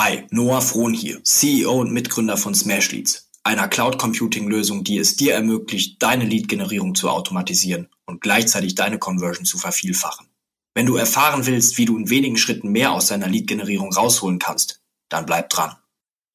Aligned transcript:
Hi, 0.00 0.24
Noah 0.30 0.62
Frohn 0.62 0.94
hier, 0.94 1.24
CEO 1.24 1.80
und 1.80 1.90
Mitgründer 1.92 2.36
von 2.36 2.54
Smashleads, 2.54 3.32
einer 3.42 3.66
Cloud-Computing-Lösung, 3.66 4.84
die 4.84 4.96
es 4.96 5.16
dir 5.16 5.34
ermöglicht, 5.34 6.00
deine 6.00 6.24
Lead-Generierung 6.24 6.94
zu 6.94 7.10
automatisisen 7.10 7.88
und 8.06 8.20
gleichzeitig 8.20 8.76
deine 8.76 9.00
Conversion 9.00 9.44
zu 9.44 9.58
vervielfachen. 9.58 10.28
Wenn 10.72 10.86
du 10.86 10.94
erfahren 10.94 11.46
willst, 11.46 11.78
wie 11.78 11.84
du 11.84 11.98
in 11.98 12.10
wenigen 12.10 12.36
Schritten 12.36 12.70
mehr 12.70 12.92
aus 12.92 13.08
deiner 13.08 13.26
Lead-Generierung 13.26 13.92
rausholen 13.92 14.38
kannst, 14.38 14.80
dann 15.08 15.26
bleib 15.26 15.50
dran. 15.50 15.74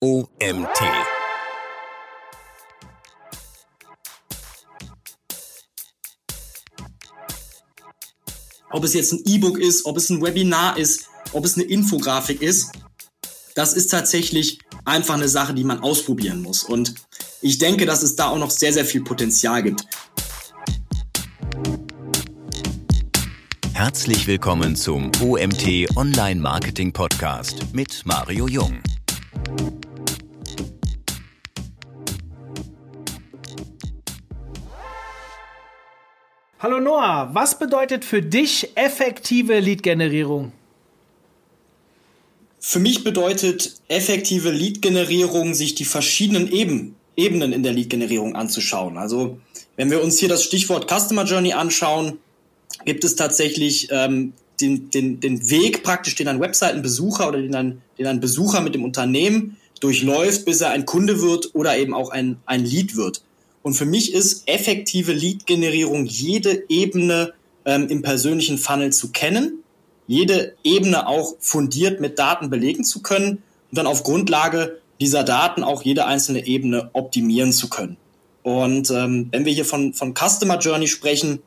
OMT. 0.02 0.82
Ob 8.72 8.84
es 8.84 8.94
jetzt 8.94 9.14
ein 9.14 9.24
E-Book 9.26 9.58
ist, 9.58 9.86
ob 9.86 9.96
es 9.96 10.10
ein 10.10 10.22
Webinar 10.22 10.76
ist, 10.76 11.08
ob 11.32 11.46
es 11.46 11.56
eine 11.56 11.64
Infografik 11.64 12.42
ist, 12.42 12.74
das 13.56 13.74
ist 13.74 13.88
tatsächlich 13.88 14.60
einfach 14.86 15.16
eine 15.16 15.28
Sache, 15.28 15.54
die 15.54 15.64
man 15.64 15.80
ausprobieren 15.80 16.42
muss. 16.42 16.64
Und 16.64 16.96
ich 17.42 17.58
denke, 17.58 17.86
dass 17.86 18.04
es 18.04 18.16
da 18.16 18.30
auch 18.30 18.38
noch 18.38 18.52
sehr, 18.52 18.74
sehr 18.74 18.86
viel 18.86 19.04
Potenzial 19.04 19.64
gibt. 19.64 19.86
Herzlich 23.74 24.28
willkommen 24.28 24.76
zum 24.76 25.12
OMT 25.22 25.96
Online 25.96 26.40
Marketing 26.40 26.94
Podcast 26.94 27.74
mit 27.74 28.06
Mario 28.06 28.48
Jung. 28.48 28.82
Hallo 36.60 36.80
Noah, 36.80 37.30
was 37.34 37.60
bedeutet 37.60 38.06
für 38.06 38.22
dich 38.22 38.78
effektive 38.78 39.60
Lead-Generierung? 39.60 40.54
Für 42.66 42.80
mich 42.80 43.04
bedeutet 43.04 43.74
effektive 43.90 44.50
Lead-Generierung, 44.50 45.54
sich 45.54 45.76
die 45.76 45.84
verschiedenen 45.84 46.50
Eben, 46.50 46.96
Ebenen 47.18 47.52
in 47.52 47.62
der 47.62 47.74
Lead-Generierung 47.74 48.38
anzuschauen. 48.38 48.98
Also 48.98 49.38
wenn 49.76 49.92
wir 49.92 50.02
uns 50.02 50.18
hier 50.18 50.30
das 50.30 50.46
Stichwort 50.46 50.90
Customer 50.90 51.26
Journey 51.26 51.52
anschauen, 51.52 52.20
gibt 52.86 53.04
es 53.04 53.18
tatsächlich 53.18 53.90
ähm, 53.92 54.32
den, 54.62 54.90
den, 54.92 55.20
den 55.20 55.50
Weg 55.50 55.84
praktisch, 55.84 56.16
den 56.16 56.30
ein 56.30 56.40
Webseitenbesucher 56.40 57.28
oder 57.28 57.42
den 57.42 57.54
ein, 57.54 57.82
den 58.00 58.08
ein 58.08 58.22
Besucher 58.22 58.62
mit 58.62 58.76
dem 58.76 58.86
Unternehmen 58.86 59.58
durchläuft, 59.82 60.46
bis 60.46 60.62
er 60.62 60.70
ein 60.70 60.86
Kunde 60.86 61.22
wird 61.22 61.54
oder 61.56 61.78
eben 61.78 61.94
auch 61.94 62.12
ein, 62.12 62.38
ein 62.46 62.64
Lead 62.64 62.96
wird. 62.96 63.24
Und 63.62 63.74
für 63.74 63.86
mich 63.86 64.14
ist 64.14 64.48
effektive 64.48 65.12
Lead-Generierung 65.12 66.06
jede 66.06 66.64
Ebene 66.70 67.34
ähm, 67.66 67.90
im 67.90 68.02
persönlichen 68.02 68.58
Funnel 68.58 68.94
zu 68.94 69.12
kennen 69.12 69.63
jede 70.08 70.56
Ebene 70.64 71.08
auch 71.08 71.36
fundiert 71.40 72.02
mit 72.02 72.20
Daten 72.20 72.50
belegen 72.50 72.84
zu 72.84 73.02
können 73.02 73.44
und 73.72 73.78
dann 73.78 73.88
auf 73.88 74.04
Grundlage 74.04 74.80
dieser 75.00 75.24
Daten 75.24 75.64
auch 75.64 75.84
jede 75.84 76.06
einzelne 76.06 76.46
Ebene 76.46 76.90
optimieren 76.94 77.52
zu 77.52 77.70
können. 77.70 77.98
Und 78.44 78.92
ähm, 78.92 79.30
wenn 79.32 79.46
wir 79.46 79.54
hier 79.54 79.66
von, 79.66 79.94
von 79.94 80.14
Customer 80.14 80.60
Journey 80.60 80.88
sprechen, 80.88 81.40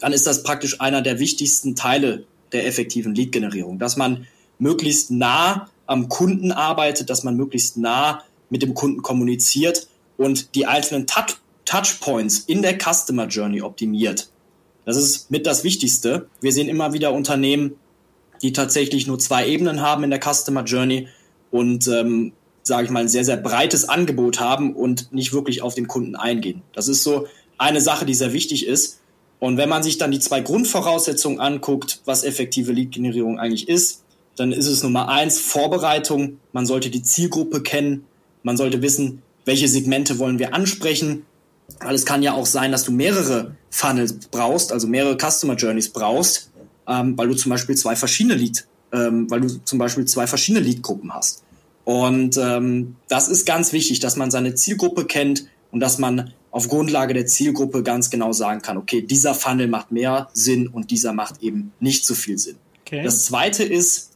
dann 0.00 0.12
ist 0.12 0.26
das 0.26 0.42
praktisch 0.42 0.80
einer 0.80 1.02
der 1.02 1.18
wichtigsten 1.18 1.74
Teile 1.74 2.24
der 2.52 2.66
effektiven 2.66 3.14
Lead-Generierung, 3.14 3.78
dass 3.78 3.96
man 3.96 4.26
möglichst 4.58 5.10
nah 5.10 5.68
am 5.86 6.08
Kunden 6.08 6.52
arbeitet, 6.52 7.10
dass 7.10 7.24
man 7.24 7.36
möglichst 7.36 7.76
nah 7.76 8.22
mit 8.50 8.62
dem 8.62 8.74
Kunden 8.74 9.02
kommuniziert 9.02 9.88
und 10.16 10.54
die 10.54 10.66
einzelnen 10.66 11.06
Touchpoints 11.64 12.40
in 12.40 12.62
der 12.62 12.78
Customer 12.78 13.26
Journey 13.26 13.62
optimiert. 13.62 14.30
Das 14.84 14.96
ist 14.96 15.30
mit 15.30 15.46
das 15.46 15.64
Wichtigste. 15.64 16.28
Wir 16.40 16.52
sehen 16.52 16.68
immer 16.68 16.92
wieder 16.92 17.12
Unternehmen, 17.12 17.76
die 18.42 18.52
tatsächlich 18.52 19.06
nur 19.06 19.18
zwei 19.18 19.48
Ebenen 19.48 19.80
haben 19.80 20.04
in 20.04 20.10
der 20.10 20.20
Customer 20.20 20.64
Journey 20.64 21.08
und 21.50 21.86
ähm, 21.88 22.32
sage 22.62 22.84
ich 22.84 22.90
mal, 22.90 23.00
ein 23.00 23.08
sehr, 23.08 23.24
sehr 23.24 23.36
breites 23.36 23.88
Angebot 23.88 24.40
haben 24.40 24.74
und 24.74 25.12
nicht 25.12 25.32
wirklich 25.32 25.62
auf 25.62 25.74
den 25.74 25.86
Kunden 25.86 26.16
eingehen. 26.16 26.62
Das 26.72 26.88
ist 26.88 27.02
so 27.02 27.26
eine 27.58 27.80
Sache, 27.80 28.04
die 28.04 28.14
sehr 28.14 28.32
wichtig 28.32 28.66
ist. 28.66 29.00
Und 29.38 29.56
wenn 29.56 29.68
man 29.68 29.82
sich 29.82 29.98
dann 29.98 30.10
die 30.10 30.18
zwei 30.18 30.40
Grundvoraussetzungen 30.40 31.40
anguckt, 31.40 32.00
was 32.04 32.24
effektive 32.24 32.72
Lead-Generierung 32.72 33.38
eigentlich 33.38 33.68
ist, 33.68 34.02
dann 34.34 34.52
ist 34.52 34.66
es 34.66 34.82
Nummer 34.82 35.08
eins 35.08 35.38
Vorbereitung. 35.38 36.38
Man 36.52 36.66
sollte 36.66 36.90
die 36.90 37.02
Zielgruppe 37.02 37.62
kennen. 37.62 38.04
Man 38.42 38.56
sollte 38.56 38.82
wissen, 38.82 39.22
welche 39.44 39.68
Segmente 39.68 40.18
wollen 40.18 40.38
wir 40.38 40.52
ansprechen. 40.52 41.24
Weil 41.80 41.94
es 41.94 42.06
kann 42.06 42.22
ja 42.22 42.34
auch 42.34 42.46
sein, 42.46 42.72
dass 42.72 42.84
du 42.84 42.92
mehrere 42.92 43.56
Funnels 43.70 44.18
brauchst, 44.30 44.72
also 44.72 44.86
mehrere 44.86 45.16
Customer 45.16 45.54
Journeys 45.54 45.90
brauchst 45.90 46.50
ähm, 46.88 47.16
weil 47.16 47.28
du 47.28 47.34
zum 47.34 47.50
Beispiel 47.50 47.76
zwei 47.76 47.96
verschiedene 47.96 48.34
Lied, 48.34 48.66
ähm, 48.92 49.30
weil 49.30 49.40
du 49.40 49.48
zum 49.64 49.78
Beispiel 49.78 50.04
zwei 50.04 50.26
verschiedene 50.26 50.64
Liedgruppen 50.64 51.12
hast. 51.12 51.44
Und 51.84 52.36
ähm, 52.36 52.96
das 53.08 53.28
ist 53.28 53.46
ganz 53.46 53.72
wichtig, 53.72 54.00
dass 54.00 54.16
man 54.16 54.30
seine 54.30 54.54
Zielgruppe 54.54 55.04
kennt 55.04 55.46
und 55.70 55.80
dass 55.80 55.98
man 55.98 56.32
auf 56.50 56.68
Grundlage 56.68 57.14
der 57.14 57.26
Zielgruppe 57.26 57.82
ganz 57.82 58.10
genau 58.10 58.32
sagen 58.32 58.62
kann, 58.62 58.76
okay, 58.76 59.02
dieser 59.02 59.34
Funnel 59.34 59.68
macht 59.68 59.92
mehr 59.92 60.28
Sinn 60.32 60.68
und 60.68 60.90
dieser 60.90 61.12
macht 61.12 61.42
eben 61.42 61.72
nicht 61.80 62.06
so 62.06 62.14
viel 62.14 62.38
Sinn. 62.38 62.56
Okay. 62.86 63.02
Das 63.04 63.26
zweite 63.26 63.62
ist, 63.62 64.12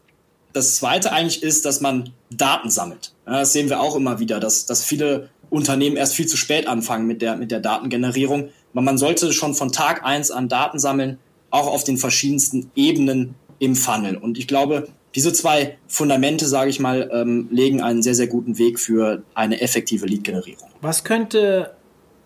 das 0.53 0.77
zweite 0.77 1.13
eigentlich 1.13 1.43
ist, 1.43 1.65
dass 1.65 1.81
man 1.81 2.11
Daten 2.31 2.71
sammelt. 2.71 3.15
Ja, 3.27 3.41
das 3.41 3.53
sehen 3.53 3.69
wir 3.69 3.81
auch 3.81 3.95
immer 3.95 4.19
wieder, 4.21 4.41
dass, 4.41 4.67
dass 4.67 4.83
viele 4.83 5.29
Unternehmen 5.51 5.97
erst 5.97 6.15
viel 6.15 6.27
zu 6.27 6.37
spät 6.37 6.67
anfangen 6.67 7.07
mit 7.07 7.23
der, 7.23 7.37
mit 7.37 7.51
der 7.51 7.61
Datengenerierung. 7.61 8.49
Aber 8.73 8.83
man 8.83 8.99
sollte 8.99 9.33
schon 9.33 9.55
von 9.55 9.71
Tag 9.71 10.05
eins 10.05 10.31
an 10.31 10.49
Daten 10.49 10.79
sammeln, 10.79 11.19
auch 11.51 11.67
auf 11.67 11.85
den 11.85 11.97
verschiedensten 11.97 12.71
Ebenen 12.75 13.35
im 13.59 13.77
Funnel. 13.77 14.17
Und 14.17 14.39
ich 14.39 14.49
glaube, 14.49 14.89
diese 15.15 15.33
zwei 15.33 15.79
Fundamente, 15.89 16.47
sage 16.47 16.71
ich 16.71 16.81
mal, 16.81 17.11
ähm, 17.13 17.49
legen 17.51 17.83
einen 17.83 18.03
sehr, 18.03 18.15
sehr 18.15 18.29
guten 18.29 18.59
Weg 18.59 18.79
für 18.79 19.23
eine 19.35 19.61
effektive 19.61 20.07
Lead-Generierung. 20.07 20.69
Was 20.81 21.05
könnte 21.05 21.75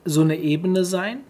so 0.05 0.21
eine 0.21 0.37
Ebene 0.37 0.85
sein? 0.85 1.21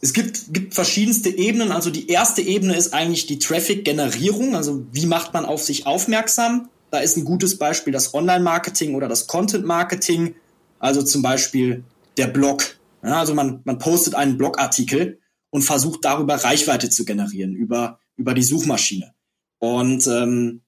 Es 0.00 0.12
gibt, 0.12 0.52
gibt 0.52 0.74
verschiedenste 0.74 1.30
Ebenen. 1.30 1.72
Also 1.72 1.90
die 1.90 2.08
erste 2.08 2.42
Ebene 2.42 2.76
ist 2.76 2.92
eigentlich 2.92 3.26
die 3.26 3.38
Traffic-Generierung. 3.38 4.56
Also 4.56 4.84
wie 4.92 5.06
macht 5.06 5.32
man 5.32 5.46
auf 5.46 5.62
sich 5.62 5.86
aufmerksam? 5.86 6.68
Da 6.90 6.98
ist 6.98 7.16
ein 7.16 7.24
gutes 7.24 7.56
Beispiel 7.56 7.92
das 7.92 8.12
Online-Marketing 8.12 8.94
oder 8.94 9.08
das 9.08 9.26
Content-Marketing. 9.26 10.34
Also 10.80 11.02
zum 11.02 11.22
Beispiel 11.22 11.84
der 12.18 12.26
Blog. 12.26 12.76
Ja, 13.02 13.20
also 13.20 13.34
man, 13.34 13.60
man 13.64 13.78
postet 13.78 14.14
einen 14.14 14.36
Blogartikel 14.36 15.18
und 15.52 15.62
versucht 15.62 16.04
darüber 16.04 16.34
Reichweite 16.34 16.90
zu 16.90 17.04
generieren, 17.04 17.54
über, 17.54 18.00
über 18.16 18.34
die 18.34 18.42
Suchmaschine. 18.42 19.12
Und 19.58 20.06
ähm, 20.08 20.62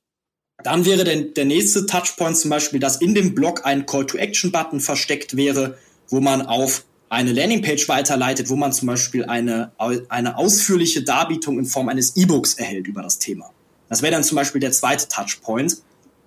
dann 0.63 0.85
wäre 0.85 1.05
der, 1.05 1.23
der 1.23 1.47
nächste 1.47 1.87
Touchpoint 1.87 2.37
zum 2.37 2.51
Beispiel, 2.51 2.79
dass 2.79 3.01
in 3.01 3.15
dem 3.15 3.35
Blog 3.35 3.63
ein 3.65 3.87
Call-to-Action-Button 3.87 4.81
versteckt 4.81 5.37
wäre, 5.37 5.79
wo 6.09 6.21
man 6.21 6.43
auf 6.43 6.85
eine 7.09 7.33
Landingpage 7.33 7.89
weiterleitet, 7.89 8.51
wo 8.51 8.57
man 8.57 8.73
zum 8.73 8.87
Beispiel 8.87 9.25
eine, 9.25 9.73
eine 10.09 10.37
ausführliche 10.37 11.03
Darbietung 11.03 11.59
in 11.59 11.65
Form 11.65 11.89
eines 11.89 12.17
E-Books 12.17 12.55
erhält 12.55 12.87
über 12.87 13.03
das 13.03 13.19
Thema. 13.19 13.51
Das 13.89 14.03
wäre 14.03 14.13
dann 14.13 14.25
zum 14.25 14.37
Beispiel 14.37 14.61
der 14.61 14.73
zweite 14.73 15.09
Touchpoint. 15.09 15.79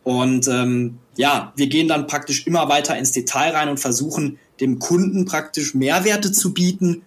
Und 0.03 0.47
ähm, 0.47 0.97
ja, 1.15 1.53
wir 1.55 1.67
gehen 1.67 1.87
dann 1.87 2.07
praktisch 2.07 2.47
immer 2.47 2.69
weiter 2.69 2.97
ins 2.97 3.11
Detail 3.11 3.51
rein 3.51 3.69
und 3.69 3.79
versuchen 3.79 4.39
dem 4.59 4.79
Kunden 4.79 5.25
praktisch 5.25 5.75
Mehrwerte 5.75 6.31
zu 6.31 6.53
bieten, 6.53 7.03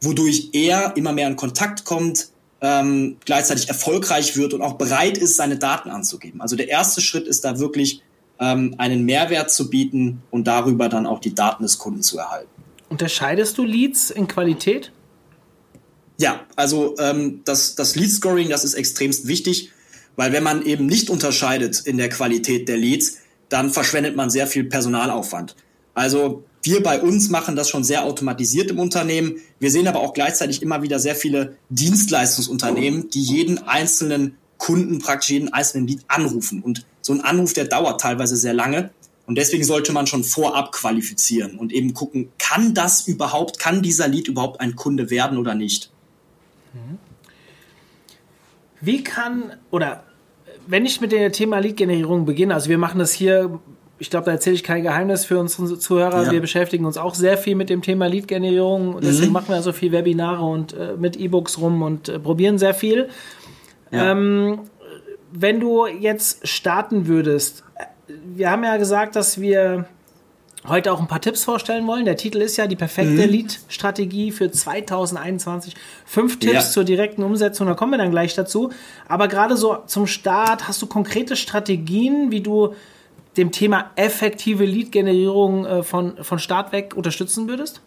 wodurch 0.00 0.50
er 0.52 0.96
immer 0.96 1.12
mehr 1.12 1.28
in 1.28 1.36
Kontakt 1.36 1.84
kommt, 1.84 2.28
ähm, 2.60 3.16
gleichzeitig 3.24 3.68
erfolgreich 3.68 4.36
wird 4.36 4.54
und 4.54 4.62
auch 4.62 4.74
bereit 4.74 5.18
ist, 5.18 5.36
seine 5.36 5.58
Daten 5.58 5.90
anzugeben. 5.90 6.40
Also 6.40 6.56
der 6.56 6.68
erste 6.68 7.00
Schritt 7.00 7.26
ist 7.26 7.44
da 7.44 7.58
wirklich, 7.58 8.02
ähm, 8.38 8.74
einen 8.78 9.04
Mehrwert 9.04 9.50
zu 9.50 9.68
bieten 9.70 10.22
und 10.30 10.46
darüber 10.46 10.88
dann 10.88 11.06
auch 11.06 11.20
die 11.20 11.34
Daten 11.34 11.62
des 11.62 11.78
Kunden 11.78 12.02
zu 12.02 12.18
erhalten. 12.18 12.48
Unterscheidest 12.88 13.56
du 13.58 13.64
Leads 13.64 14.10
in 14.10 14.26
Qualität? 14.26 14.92
Ja, 16.18 16.40
also 16.56 16.96
ähm, 16.98 17.42
das, 17.44 17.76
das 17.76 17.96
Lead-Scoring, 17.96 18.50
das 18.50 18.64
ist 18.64 18.74
extremst 18.74 19.26
wichtig, 19.26 19.70
weil 20.16 20.32
wenn 20.32 20.42
man 20.42 20.62
eben 20.62 20.86
nicht 20.86 21.08
unterscheidet 21.08 21.80
in 21.86 21.96
der 21.96 22.08
Qualität 22.08 22.68
der 22.68 22.76
Leads, 22.76 23.18
dann 23.48 23.70
verschwendet 23.70 24.16
man 24.16 24.28
sehr 24.28 24.46
viel 24.46 24.64
Personalaufwand. 24.64 25.56
Also 25.94 26.44
wir 26.62 26.82
bei 26.82 27.00
uns 27.00 27.30
machen 27.30 27.56
das 27.56 27.68
schon 27.68 27.84
sehr 27.84 28.04
automatisiert 28.04 28.70
im 28.70 28.78
Unternehmen. 28.78 29.36
Wir 29.58 29.70
sehen 29.70 29.88
aber 29.88 30.00
auch 30.00 30.12
gleichzeitig 30.12 30.62
immer 30.62 30.82
wieder 30.82 30.98
sehr 30.98 31.14
viele 31.14 31.56
Dienstleistungsunternehmen, 31.70 33.08
die 33.10 33.22
jeden 33.22 33.58
einzelnen 33.66 34.36
Kunden, 34.58 34.98
praktisch 34.98 35.30
jeden 35.30 35.52
einzelnen 35.52 35.86
Lied 35.86 36.02
anrufen. 36.08 36.62
Und 36.62 36.84
so 37.00 37.12
ein 37.14 37.22
Anruf, 37.22 37.54
der 37.54 37.64
dauert 37.64 38.00
teilweise 38.00 38.36
sehr 38.36 38.52
lange. 38.52 38.90
Und 39.26 39.36
deswegen 39.36 39.64
sollte 39.64 39.92
man 39.92 40.06
schon 40.06 40.24
vorab 40.24 40.72
qualifizieren 40.72 41.56
und 41.56 41.72
eben 41.72 41.94
gucken, 41.94 42.30
kann 42.38 42.74
das 42.74 43.06
überhaupt, 43.06 43.58
kann 43.58 43.80
dieser 43.80 44.08
Lied 44.08 44.28
überhaupt 44.28 44.60
ein 44.60 44.74
Kunde 44.76 45.08
werden 45.08 45.38
oder 45.38 45.54
nicht? 45.54 45.90
Wie 48.80 49.04
kann, 49.04 49.52
oder 49.70 50.04
wenn 50.66 50.84
ich 50.84 51.00
mit 51.00 51.12
dem 51.12 51.32
Thema 51.32 51.58
Lead-Generierung 51.58 52.24
beginne, 52.24 52.54
also 52.54 52.68
wir 52.68 52.78
machen 52.78 52.98
das 52.98 53.12
hier 53.12 53.60
ich 54.00 54.08
glaube, 54.08 54.24
da 54.24 54.32
erzähle 54.32 54.56
ich 54.56 54.64
kein 54.64 54.82
Geheimnis 54.82 55.26
für 55.26 55.38
unsere 55.38 55.78
Zuhörer. 55.78 56.24
Ja. 56.24 56.32
Wir 56.32 56.40
beschäftigen 56.40 56.86
uns 56.86 56.96
auch 56.96 57.14
sehr 57.14 57.36
viel 57.36 57.54
mit 57.54 57.68
dem 57.68 57.82
Thema 57.82 58.06
Lead-Generierung. 58.06 58.98
Deswegen 59.02 59.26
mhm. 59.26 59.34
machen 59.34 59.48
wir 59.50 59.60
so 59.60 59.72
viel 59.72 59.92
Webinare 59.92 60.42
und 60.42 60.72
äh, 60.72 60.94
mit 60.98 61.16
E-Books 61.16 61.58
rum 61.58 61.82
und 61.82 62.08
äh, 62.08 62.18
probieren 62.18 62.58
sehr 62.58 62.72
viel. 62.72 63.10
Ja. 63.90 64.12
Ähm, 64.12 64.60
wenn 65.30 65.60
du 65.60 65.86
jetzt 65.86 66.48
starten 66.48 67.06
würdest, 67.06 67.62
wir 68.24 68.50
haben 68.50 68.64
ja 68.64 68.78
gesagt, 68.78 69.16
dass 69.16 69.38
wir 69.38 69.84
heute 70.66 70.92
auch 70.92 71.00
ein 71.00 71.06
paar 71.06 71.20
Tipps 71.20 71.44
vorstellen 71.44 71.86
wollen. 71.86 72.06
Der 72.06 72.16
Titel 72.16 72.38
ist 72.38 72.56
ja 72.56 72.66
die 72.66 72.76
perfekte 72.76 73.26
mhm. 73.26 73.30
Lead-Strategie 73.30 74.32
für 74.32 74.50
2021. 74.50 75.74
Fünf 76.06 76.38
Tipps 76.38 76.54
ja. 76.54 76.60
zur 76.62 76.84
direkten 76.84 77.22
Umsetzung, 77.22 77.66
da 77.66 77.74
kommen 77.74 77.92
wir 77.92 77.98
dann 77.98 78.10
gleich 78.10 78.34
dazu. 78.34 78.70
Aber 79.08 79.28
gerade 79.28 79.58
so 79.58 79.76
zum 79.86 80.06
Start, 80.06 80.68
hast 80.68 80.80
du 80.80 80.86
konkrete 80.86 81.36
Strategien, 81.36 82.30
wie 82.30 82.40
du 82.40 82.74
dem 83.36 83.52
Thema 83.52 83.90
effektive 83.96 84.64
Lead-Generierung 84.64 85.66
äh, 85.66 85.82
von, 85.82 86.22
von 86.22 86.38
Start 86.38 86.72
weg 86.72 86.94
unterstützen 86.96 87.48
würdest? 87.48 87.80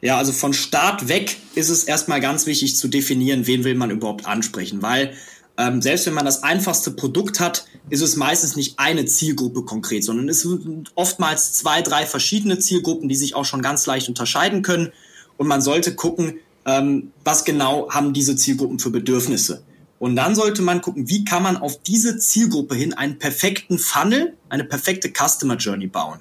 Ja, 0.00 0.18
also 0.18 0.32
von 0.32 0.52
Start 0.52 1.08
weg 1.08 1.36
ist 1.54 1.70
es 1.70 1.84
erstmal 1.84 2.20
ganz 2.20 2.46
wichtig 2.46 2.76
zu 2.76 2.88
definieren, 2.88 3.46
wen 3.46 3.64
will 3.64 3.74
man 3.74 3.90
überhaupt 3.90 4.26
ansprechen, 4.26 4.82
weil 4.82 5.14
ähm, 5.56 5.80
selbst 5.80 6.06
wenn 6.06 6.14
man 6.14 6.24
das 6.24 6.42
einfachste 6.42 6.90
Produkt 6.90 7.40
hat, 7.40 7.66
ist 7.88 8.02
es 8.02 8.16
meistens 8.16 8.56
nicht 8.56 8.78
eine 8.78 9.06
Zielgruppe 9.06 9.62
konkret, 9.62 10.02
sondern 10.04 10.28
es 10.28 10.42
sind 10.42 10.90
oftmals 10.94 11.52
zwei, 11.52 11.80
drei 11.80 12.06
verschiedene 12.06 12.58
Zielgruppen, 12.58 13.08
die 13.08 13.14
sich 13.14 13.34
auch 13.34 13.44
schon 13.44 13.62
ganz 13.62 13.86
leicht 13.86 14.08
unterscheiden 14.08 14.62
können. 14.62 14.92
Und 15.36 15.46
man 15.46 15.62
sollte 15.62 15.94
gucken, 15.94 16.34
ähm, 16.66 17.12
was 17.22 17.44
genau 17.44 17.88
haben 17.90 18.12
diese 18.12 18.36
Zielgruppen 18.36 18.78
für 18.78 18.90
Bedürfnisse. 18.90 19.62
Und 20.04 20.16
dann 20.16 20.34
sollte 20.34 20.60
man 20.60 20.82
gucken, 20.82 21.08
wie 21.08 21.24
kann 21.24 21.42
man 21.42 21.56
auf 21.56 21.80
diese 21.80 22.18
Zielgruppe 22.18 22.74
hin 22.74 22.92
einen 22.92 23.18
perfekten 23.18 23.78
Funnel, 23.78 24.36
eine 24.50 24.64
perfekte 24.64 25.10
Customer 25.10 25.56
Journey 25.56 25.86
bauen. 25.86 26.20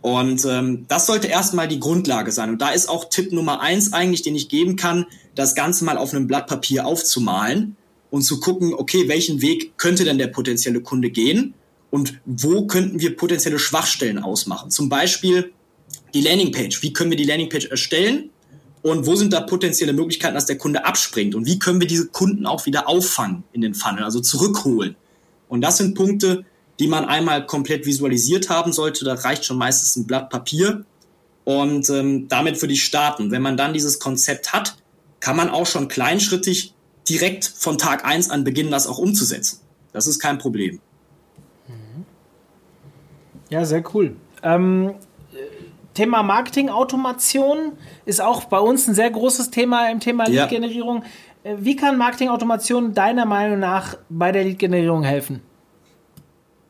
Und 0.00 0.46
ähm, 0.46 0.86
das 0.88 1.04
sollte 1.04 1.26
erstmal 1.26 1.68
die 1.68 1.78
Grundlage 1.78 2.32
sein. 2.32 2.48
Und 2.48 2.62
da 2.62 2.70
ist 2.70 2.88
auch 2.88 3.10
Tipp 3.10 3.30
Nummer 3.30 3.60
eins 3.60 3.92
eigentlich, 3.92 4.22
den 4.22 4.34
ich 4.34 4.48
geben 4.48 4.76
kann, 4.76 5.04
das 5.34 5.54
Ganze 5.54 5.84
mal 5.84 5.98
auf 5.98 6.14
einem 6.14 6.26
Blatt 6.26 6.46
Papier 6.46 6.86
aufzumalen 6.86 7.76
und 8.10 8.22
zu 8.22 8.40
gucken, 8.40 8.72
okay, 8.72 9.08
welchen 9.08 9.42
Weg 9.42 9.76
könnte 9.76 10.04
denn 10.04 10.16
der 10.16 10.28
potenzielle 10.28 10.80
Kunde 10.80 11.10
gehen 11.10 11.52
und 11.90 12.18
wo 12.24 12.66
könnten 12.66 12.98
wir 12.98 13.14
potenzielle 13.14 13.58
Schwachstellen 13.58 14.18
ausmachen. 14.18 14.70
Zum 14.70 14.88
Beispiel 14.88 15.52
die 16.14 16.22
Landingpage. 16.22 16.80
Wie 16.80 16.94
können 16.94 17.10
wir 17.10 17.18
die 17.18 17.24
Landingpage 17.24 17.66
erstellen 17.66 18.30
und 18.90 19.06
wo 19.06 19.16
sind 19.16 19.32
da 19.32 19.40
potenzielle 19.40 19.92
Möglichkeiten, 19.92 20.34
dass 20.34 20.46
der 20.46 20.58
Kunde 20.58 20.84
abspringt 20.84 21.34
und 21.34 21.46
wie 21.46 21.58
können 21.58 21.80
wir 21.80 21.86
diese 21.86 22.08
Kunden 22.08 22.46
auch 22.46 22.66
wieder 22.66 22.88
auffangen 22.88 23.44
in 23.52 23.60
den 23.60 23.74
Funnel, 23.74 24.04
also 24.04 24.20
zurückholen. 24.20 24.96
Und 25.48 25.60
das 25.62 25.78
sind 25.78 25.94
Punkte, 25.94 26.44
die 26.78 26.88
man 26.88 27.04
einmal 27.04 27.46
komplett 27.46 27.86
visualisiert 27.86 28.50
haben 28.50 28.72
sollte. 28.72 29.04
Da 29.04 29.14
reicht 29.14 29.44
schon 29.44 29.58
meistens 29.58 29.96
ein 29.96 30.06
Blatt 30.06 30.30
Papier 30.30 30.84
und 31.44 31.88
ähm, 31.90 32.28
damit 32.28 32.60
würde 32.62 32.74
ich 32.74 32.84
starten. 32.84 33.30
Wenn 33.30 33.42
man 33.42 33.56
dann 33.56 33.72
dieses 33.72 33.98
Konzept 33.98 34.52
hat, 34.52 34.76
kann 35.20 35.36
man 35.36 35.50
auch 35.50 35.66
schon 35.66 35.88
kleinschrittig 35.88 36.74
direkt 37.08 37.44
von 37.44 37.78
Tag 37.78 38.04
eins 38.04 38.30
an 38.30 38.44
beginnen, 38.44 38.70
das 38.70 38.86
auch 38.86 38.98
umzusetzen. 38.98 39.60
Das 39.92 40.06
ist 40.06 40.18
kein 40.18 40.38
Problem. 40.38 40.80
Ja, 43.50 43.64
sehr 43.64 43.82
cool. 43.94 44.14
Ähm, 44.42 44.94
Thema 45.98 46.22
Marketing-Automation 46.22 47.72
ist 48.06 48.20
auch 48.20 48.44
bei 48.44 48.60
uns 48.60 48.86
ein 48.86 48.94
sehr 48.94 49.10
großes 49.10 49.50
Thema 49.50 49.90
im 49.90 49.98
Thema 49.98 50.28
Lead-Generierung. 50.28 51.02
Ja. 51.44 51.50
Äh, 51.50 51.56
wie 51.58 51.74
kann 51.74 51.98
Marketing-Automation 51.98 52.94
deiner 52.94 53.26
Meinung 53.26 53.58
nach 53.58 53.96
bei 54.08 54.30
der 54.30 54.44
Lead-Generierung 54.44 55.02
helfen? 55.02 55.42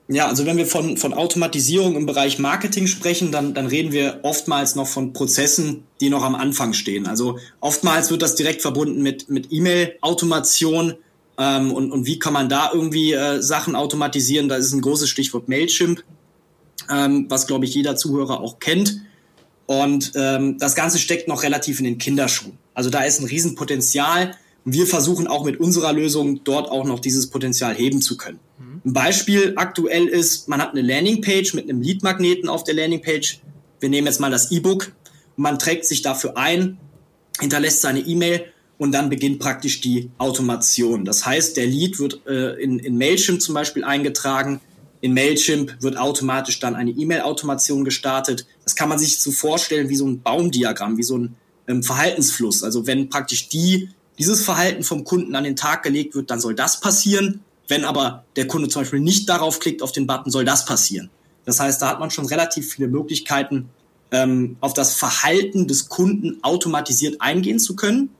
Ja, 0.09 0.29
also 0.29 0.47
wenn 0.47 0.57
wir 0.57 0.65
von, 0.65 0.97
von 0.97 1.13
Automatisierung 1.13 1.95
im 1.95 2.07
Bereich 2.07 2.39
Marketing 2.39 2.87
sprechen, 2.87 3.31
dann, 3.31 3.53
dann 3.53 3.67
reden 3.67 3.93
wir 3.93 4.21
oftmals 4.23 4.75
noch 4.77 4.87
von 4.87 5.13
Prozessen, 5.13 5.85
die 6.01 6.09
noch 6.09 6.25
am 6.25 6.35
Anfang 6.35 6.73
stehen. 6.73 7.07
Also 7.07 7.39
oftmals 7.61 8.11
wird 8.11 8.23
das 8.23 8.35
direkt 8.35 8.63
verbunden 8.63 9.03
mit, 9.03 9.29
mit 9.29 9.49
E-Mail-Automation 9.53 10.95
ähm, 11.37 11.71
und, 11.71 11.93
und 11.93 12.07
wie 12.07 12.19
kann 12.19 12.33
man 12.33 12.49
da 12.49 12.71
irgendwie 12.73 13.13
äh, 13.13 13.43
Sachen 13.43 13.77
automatisieren. 13.77 14.49
Da 14.49 14.57
ist 14.57 14.73
ein 14.73 14.81
großes 14.81 15.11
Stichwort 15.11 15.51
Mailchimp, 15.51 16.03
ähm, 16.91 17.27
was, 17.29 17.47
glaube 17.47 17.67
ich, 17.67 17.75
jeder 17.75 17.95
Zuhörer 17.95 18.41
auch 18.41 18.59
kennt. 18.59 19.03
Und 19.69 20.13
ähm, 20.17 20.59
das 20.59 20.75
Ganze 20.75 20.99
steckt 20.99 21.29
noch 21.29 21.45
relativ 21.45 21.79
in 21.79 21.85
den 21.85 21.99
Kinderschuhen. 21.99 22.59
Also 22.75 22.91
da 22.91 23.05
ist 23.05 23.21
ein 23.21 23.27
Riesenpotenzial. 23.27 24.35
Und 24.65 24.73
wir 24.73 24.87
versuchen 24.87 25.29
auch 25.29 25.45
mit 25.45 25.61
unserer 25.61 25.93
Lösung 25.93 26.43
dort 26.43 26.69
auch 26.69 26.85
noch 26.85 26.99
dieses 26.99 27.29
Potenzial 27.29 27.77
heben 27.77 28.03
zu 28.03 28.17
können. 28.17 28.41
Ein 28.85 28.93
Beispiel 28.93 29.53
aktuell 29.55 30.09
ist, 30.09 30.49
man 30.49 30.61
hat 30.61 30.73
eine 30.73 30.83
Landingpage 30.83 31.55
mit 31.55 31.69
einem 31.69 31.81
Leadmagneten 31.81 32.49
auf 32.49 32.65
der 32.65 32.75
Landingpage. 32.75 33.41
Wir 33.79 33.89
nehmen 33.89 34.09
jetzt 34.09 34.19
mal 34.19 34.31
das 34.31 34.51
E-Book 34.51 34.93
man 35.39 35.59
trägt 35.59 35.87
sich 35.87 36.03
dafür 36.03 36.37
ein, 36.37 36.79
hinterlässt 37.41 37.81
seine 37.81 38.01
E-Mail 38.01 38.47
und 38.77 38.93
dann 38.93 39.09
beginnt 39.09 39.39
praktisch 39.39 39.81
die 39.81 40.11
Automation. 40.19 41.05
Das 41.05 41.25
heißt, 41.25 41.57
der 41.57 41.67
Lead 41.67 41.99
wird 42.01 42.27
äh, 42.27 42.61
in, 42.61 42.79
in 42.81 42.99
Mailchimp 42.99 43.41
zum 43.41 43.55
Beispiel 43.55 43.85
eingetragen. 43.85 44.61
In 45.01 45.15
Mailchimp 45.15 45.77
wird 45.81 45.97
automatisch 45.97 46.59
dann 46.59 46.75
eine 46.75 46.91
E-Mail-Automation 46.91 47.85
gestartet. 47.85 48.47
Das 48.69 48.77
kann 48.77 48.91
man 48.91 48.99
sich 48.99 49.19
so 49.19 49.31
vorstellen 49.31 49.89
wie 49.89 49.97
so 49.97 50.07
ein 50.07 50.21
Baumdiagramm, 50.21 50.99
wie 50.99 51.03
so 51.03 51.17
ein 51.17 51.37
ähm, 51.69 51.83
Verhaltensfluss. 51.83 52.63
Also 52.63 52.87
wenn 52.87 53.09
praktisch 53.09 53.49
die, 53.49 53.89
dieses 54.19 54.45
Verhalten 54.45 54.85
vom 54.85 55.05
Kunden 55.05 55.35
an 55.35 55.45
den 55.45 55.57
Tag 55.57 55.83
gelegt 55.83 56.15
wird, 56.15 56.31
dann 56.31 56.39
soll 56.39 56.55
das 56.55 56.79
passieren. 56.79 57.41
Wenn 57.67 57.87
aber 57.87 58.27
der 58.37 58.47
Kunde 58.47 58.69
zum 58.69 58.83
Beispiel 58.83 59.01
nicht 59.01 59.27
darauf 59.27 59.59
klickt, 59.59 59.81
auf 59.81 59.93
den 59.93 60.07
Button, 60.07 60.31
soll 60.31 60.45
das 60.45 60.67
passieren. 60.67 61.09
Das 61.47 61.61
heißt, 61.61 61.81
da 61.81 61.89
hat 61.89 61.99
man 61.99 62.11
schon 62.11 62.27
relativ 62.27 62.71
viele 62.71 62.89
Möglichkeiten, 62.89 63.71
ähm, 64.11 64.59
auf 64.61 64.75
das 64.75 64.93
Verhalten 64.93 65.67
des 65.67 65.89
Kunden 65.89 66.37
automatisiert 66.43 67.23
eingehen 67.23 67.61
zu 67.61 67.75
können 67.75 68.11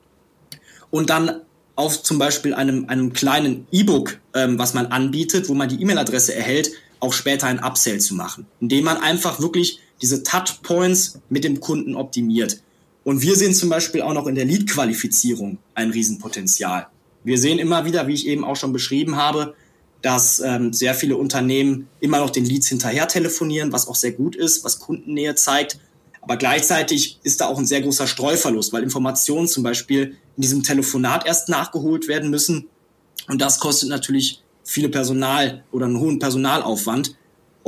und 0.89 1.11
dann 1.11 1.43
auf 1.77 2.03
zum 2.03 2.19
Beispiel 2.19 2.55
einem, 2.55 2.89
einem 2.89 3.13
kleinen 3.13 3.67
E-Book, 3.71 4.19
ähm, 4.33 4.59
was 4.59 4.73
man 4.73 4.87
anbietet, 4.87 5.51
wo 5.51 5.55
man 5.55 5.69
die 5.69 5.79
E-Mail-Adresse 5.83 6.35
erhält, 6.35 6.71
auch 7.01 7.13
später 7.13 7.49
ein 7.49 7.63
Upsell 7.63 8.01
zu 8.01 8.15
machen, 8.15 8.47
indem 8.61 8.87
man 8.87 8.97
einfach 8.97 9.41
wirklich 9.41 9.81
diese 10.01 10.23
Touchpoints 10.23 11.21
mit 11.29 11.45
dem 11.45 11.61
Kunden 11.61 11.95
optimiert. 11.95 12.63
Und 13.05 13.23
wir 13.23 13.37
sehen 13.37 13.55
zum 13.55 13.69
Beispiel 13.69 14.03
auch 14.03 14.13
noch 14.13 14.27
in 14.27 14.35
der 14.35 14.45
Lead-Qualifizierung 14.45 15.59
ein 15.75 15.91
Riesenpotenzial. 15.91 16.89
Wir 17.25 17.39
sehen 17.39 17.59
immer 17.59 17.85
wieder, 17.85 18.07
wie 18.07 18.15
ich 18.15 18.27
eben 18.27 18.45
auch 18.45 18.57
schon 18.57 18.73
beschrieben 18.73 19.17
habe, 19.17 19.55
dass 20.03 20.41
ähm, 20.41 20.73
sehr 20.73 20.95
viele 20.95 21.17
Unternehmen 21.17 21.89
immer 22.01 22.19
noch 22.19 22.31
den 22.31 22.45
Leads 22.45 22.69
hinterher 22.69 23.09
telefonieren, 23.09 23.73
was 23.73 23.89
auch 23.89 23.97
sehr 23.97 24.13
gut 24.13 24.37
ist, 24.37 24.65
was 24.65 24.79
Kundennähe 24.79 25.35
zeigt. 25.35 25.81
Aber 26.21 26.37
gleichzeitig 26.37 27.19
ist 27.23 27.41
da 27.41 27.47
auch 27.47 27.59
ein 27.59 27.67
sehr 27.67 27.81
großer 27.81 28.07
Streuverlust, 28.07 28.73
weil 28.73 28.83
Informationen 28.83 29.49
zum 29.49 29.63
Beispiel 29.63 30.17
in 30.37 30.43
diesem 30.43 30.63
Telefonat 30.63 31.27
erst 31.27 31.49
nachgeholt 31.49 32.07
werden 32.07 32.31
müssen. 32.31 32.69
Und 33.29 33.41
das 33.41 33.59
kostet 33.59 33.89
natürlich 33.89 34.43
viele 34.65 34.89
Personal 34.89 35.65
oder 35.73 35.87
einen 35.87 35.99
hohen 35.99 36.19
Personalaufwand. 36.19 37.17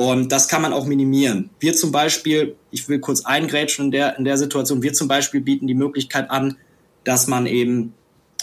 Und 0.01 0.33
das 0.33 0.49
kann 0.49 0.63
man 0.63 0.73
auch 0.73 0.87
minimieren. 0.87 1.51
Wir 1.59 1.75
zum 1.75 1.93
Beispiel, 1.93 2.57
ich 2.71 2.89
will 2.89 3.01
kurz 3.01 3.27
eingrätschen 3.27 3.85
in 3.85 3.91
der, 3.91 4.17
in 4.17 4.25
der 4.25 4.39
Situation, 4.39 4.83
wir 4.83 4.95
zum 4.95 5.09
Beispiel 5.09 5.43
bieten 5.43 5.67
die 5.67 5.75
Möglichkeit 5.75 6.31
an, 6.31 6.57
dass 7.05 7.27
man 7.27 7.45
eben 7.45 7.93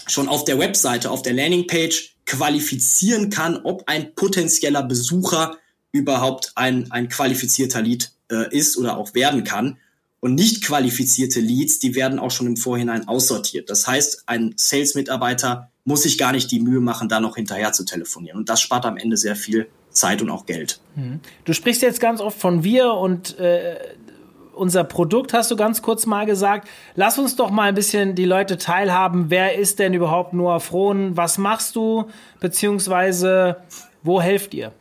schon 0.06 0.28
auf 0.28 0.44
der 0.44 0.60
Webseite, 0.60 1.10
auf 1.10 1.22
der 1.22 1.32
Landingpage 1.32 2.14
qualifizieren 2.26 3.28
kann, 3.28 3.56
ob 3.56 3.82
ein 3.88 4.14
potenzieller 4.14 4.84
Besucher 4.84 5.56
überhaupt 5.90 6.52
ein, 6.54 6.92
ein 6.92 7.08
qualifizierter 7.08 7.82
Lead 7.82 8.12
äh, 8.30 8.56
ist 8.56 8.76
oder 8.76 8.96
auch 8.96 9.14
werden 9.14 9.42
kann. 9.42 9.78
Und 10.20 10.36
nicht 10.36 10.62
qualifizierte 10.62 11.40
Leads, 11.40 11.80
die 11.80 11.96
werden 11.96 12.20
auch 12.20 12.30
schon 12.30 12.46
im 12.46 12.56
Vorhinein 12.56 13.08
aussortiert. 13.08 13.68
Das 13.68 13.84
heißt, 13.84 14.22
ein 14.26 14.54
Sales-Mitarbeiter 14.56 15.72
muss 15.84 16.04
sich 16.04 16.18
gar 16.18 16.30
nicht 16.30 16.52
die 16.52 16.60
Mühe 16.60 16.80
machen, 16.80 17.08
da 17.08 17.18
noch 17.18 17.34
hinterher 17.34 17.72
zu 17.72 17.84
telefonieren. 17.84 18.38
Und 18.38 18.48
das 18.48 18.60
spart 18.60 18.86
am 18.86 18.96
Ende 18.96 19.16
sehr 19.16 19.34
viel 19.34 19.68
Zeit 19.90 20.22
und 20.22 20.30
auch 20.30 20.46
Geld. 20.46 20.80
Mhm. 20.94 21.20
Du 21.44 21.52
sprichst 21.52 21.82
jetzt 21.82 22.00
ganz 22.00 22.20
oft 22.20 22.38
von 22.38 22.64
wir 22.64 22.92
und 22.94 23.38
äh, 23.38 23.76
unser 24.58 24.84
Produkt 24.84 25.32
hast 25.32 25.50
du 25.50 25.56
ganz 25.56 25.82
kurz 25.82 26.04
mal 26.04 26.26
gesagt. 26.26 26.68
Lass 26.94 27.18
uns 27.18 27.36
doch 27.36 27.50
mal 27.50 27.68
ein 27.68 27.74
bisschen 27.74 28.14
die 28.14 28.24
Leute 28.24 28.58
teilhaben. 28.58 29.30
Wer 29.30 29.56
ist 29.56 29.78
denn 29.78 29.94
überhaupt 29.94 30.32
Noah 30.32 30.60
Frohn? 30.60 31.16
Was 31.16 31.38
machst 31.38 31.76
du? 31.76 32.06
Beziehungsweise, 32.40 33.56
wo 34.02 34.20
helft 34.20 34.54
ihr? 34.54 34.72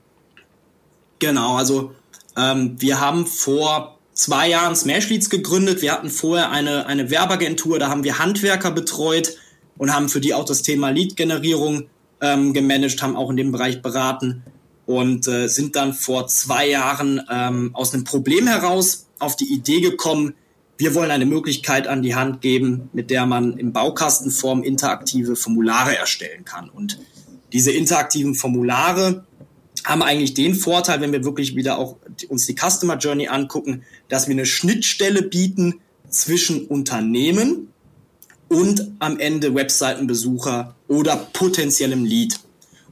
Genau, 1.20 1.56
also 1.56 1.94
ähm, 2.36 2.76
wir 2.80 3.00
haben 3.00 3.26
vor 3.26 3.98
zwei 4.14 4.50
Jahren 4.50 4.76
Smashleads 4.76 5.30
gegründet. 5.30 5.82
Wir 5.82 5.94
hatten 5.94 6.10
vorher 6.10 6.52
eine, 6.52 6.88
eine 6.88 7.10
Werbeagentur, 7.10 7.80
da 7.80 7.90
haben 7.90 8.04
wir 8.04 8.20
Handwerker 8.20 8.72
betreut 8.72 9.38
und 9.78 9.94
haben 9.94 10.10
für 10.10 10.20
die 10.20 10.34
auch 10.34 10.46
das 10.46 10.64
Thema 10.64 10.90
Lead-Generierung 10.90 11.88
ähm, 12.20 12.54
gemanagt, 12.54 13.02
haben 13.02 13.16
auch 13.16 13.30
in 13.30 13.38
dem 13.38 13.52
Bereich 13.52 13.82
beraten 13.82 14.44
und 14.88 15.28
äh, 15.28 15.48
sind 15.48 15.76
dann 15.76 15.94
vor 15.94 16.28
zwei 16.28 16.68
Jahren 16.68 17.22
ähm, 17.30 17.72
aus 17.74 17.94
einem 17.94 18.06
Problem 18.06 18.48
heraus 18.48 19.06
auf 19.20 19.36
die 19.36 19.54
Idee 19.54 19.82
gekommen, 19.82 20.34
wir 20.78 20.96
wollen 20.96 21.12
eine 21.12 21.26
Möglichkeit 21.26 21.88
an 21.88 22.02
die 22.02 22.16
Hand 22.16 22.42
geben, 22.42 22.90
mit 22.94 23.10
der 23.10 23.26
man 23.26 23.58
in 23.58 23.74
Baukastenform 23.74 24.64
interaktive 24.64 25.36
Formulare 25.36 25.98
erstellen 25.98 26.46
kann. 26.46 26.70
Und 26.70 27.00
diese 27.52 27.72
interaktiven 27.72 28.36
Formulare 28.36 29.26
haben 29.84 30.04
eigentlich 30.04 30.36
den 30.36 30.56
Vorteil, 30.56 31.02
wenn 31.02 31.12
wir 31.12 31.24
wirklich 31.24 31.56
wieder 31.56 31.80
auch 31.80 31.98
uns 32.30 32.46
die 32.46 32.56
Customer 32.56 32.98
Journey 32.98 33.28
angucken, 33.28 33.84
dass 34.08 34.28
wir 34.28 34.34
eine 34.34 34.46
Schnittstelle 34.46 35.24
bieten 35.24 35.82
zwischen 36.10 36.68
Unternehmen 36.68 37.70
und 38.48 38.92
am 39.00 39.20
Ende 39.20 39.54
Webseitenbesucher 39.54 40.76
oder 40.88 41.16
potenziellem 41.34 42.06
Lead. 42.06 42.40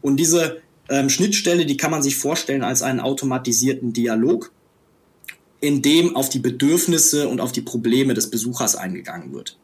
Und 0.02 0.18
diese 0.18 0.62
ähm, 0.90 1.10
Schnittstelle, 1.10 1.66
die 1.66 1.78
kann 1.78 1.92
man 1.92 2.04
sich 2.04 2.18
vorstellen 2.18 2.64
als 2.64 2.82
einen 2.82 3.00
automatisierten 3.00 3.94
Dialog, 3.94 4.52
in 5.60 5.82
dem 5.82 6.16
auf 6.16 6.30
die 6.30 6.40
Bedürfnisse 6.40 7.28
und 7.28 7.42
auf 7.42 7.52
die 7.52 7.62
Probleme 7.62 8.14
des 8.14 8.30
Besuchers 8.30 8.76
eingegangen 8.76 9.34
wird. 9.34 9.58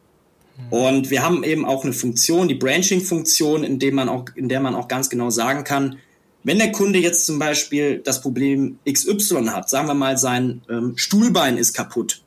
Und 0.70 1.10
wir 1.10 1.22
haben 1.22 1.44
eben 1.44 1.64
auch 1.64 1.84
eine 1.84 1.92
Funktion, 1.92 2.48
die 2.48 2.54
Branching-Funktion, 2.54 3.64
in, 3.64 3.78
dem 3.78 3.94
man 3.94 4.08
auch, 4.08 4.26
in 4.34 4.48
der 4.48 4.60
man 4.60 4.74
auch 4.74 4.88
ganz 4.88 5.10
genau 5.10 5.30
sagen 5.30 5.64
kann, 5.64 5.98
wenn 6.44 6.58
der 6.58 6.72
Kunde 6.72 6.98
jetzt 6.98 7.26
zum 7.26 7.38
Beispiel 7.38 7.98
das 7.98 8.20
Problem 8.20 8.78
XY 8.90 9.46
hat, 9.46 9.70
sagen 9.70 9.86
wir 9.86 9.94
mal, 9.94 10.18
sein 10.18 10.62
ähm, 10.68 10.94
Stuhlbein 10.96 11.56
ist 11.56 11.72
kaputt, 11.72 12.22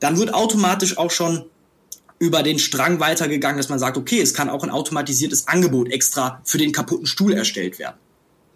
dann 0.00 0.18
wird 0.18 0.34
automatisch 0.34 0.98
auch 0.98 1.10
schon 1.10 1.44
über 2.18 2.42
den 2.42 2.58
Strang 2.58 3.00
weitergegangen, 3.00 3.56
dass 3.56 3.68
man 3.68 3.78
sagt, 3.78 3.96
okay, 3.96 4.20
es 4.20 4.34
kann 4.34 4.50
auch 4.50 4.62
ein 4.62 4.70
automatisiertes 4.70 5.48
Angebot 5.48 5.90
extra 5.90 6.40
für 6.44 6.58
den 6.58 6.72
kaputten 6.72 7.06
Stuhl 7.06 7.32
erstellt 7.32 7.78
werden. 7.78 7.96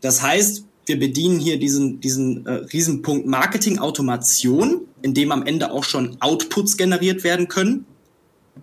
Das 0.07 0.23
heißt, 0.23 0.63
wir 0.87 1.01
bedienen 1.01 1.41
hier 1.41 1.59
diesen, 1.59 1.99
diesen 1.99 2.47
äh, 2.47 2.53
Riesenpunkt 2.53 3.27
Marketing-Automation, 3.27 4.83
in 5.03 5.15
dem 5.15 5.33
am 5.33 5.45
Ende 5.45 5.73
auch 5.73 5.83
schon 5.83 6.17
Outputs 6.21 6.77
generiert 6.77 7.25
werden 7.25 7.49
können. 7.49 7.87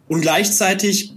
Und 0.07 0.21
gleichzeitig 0.21 1.15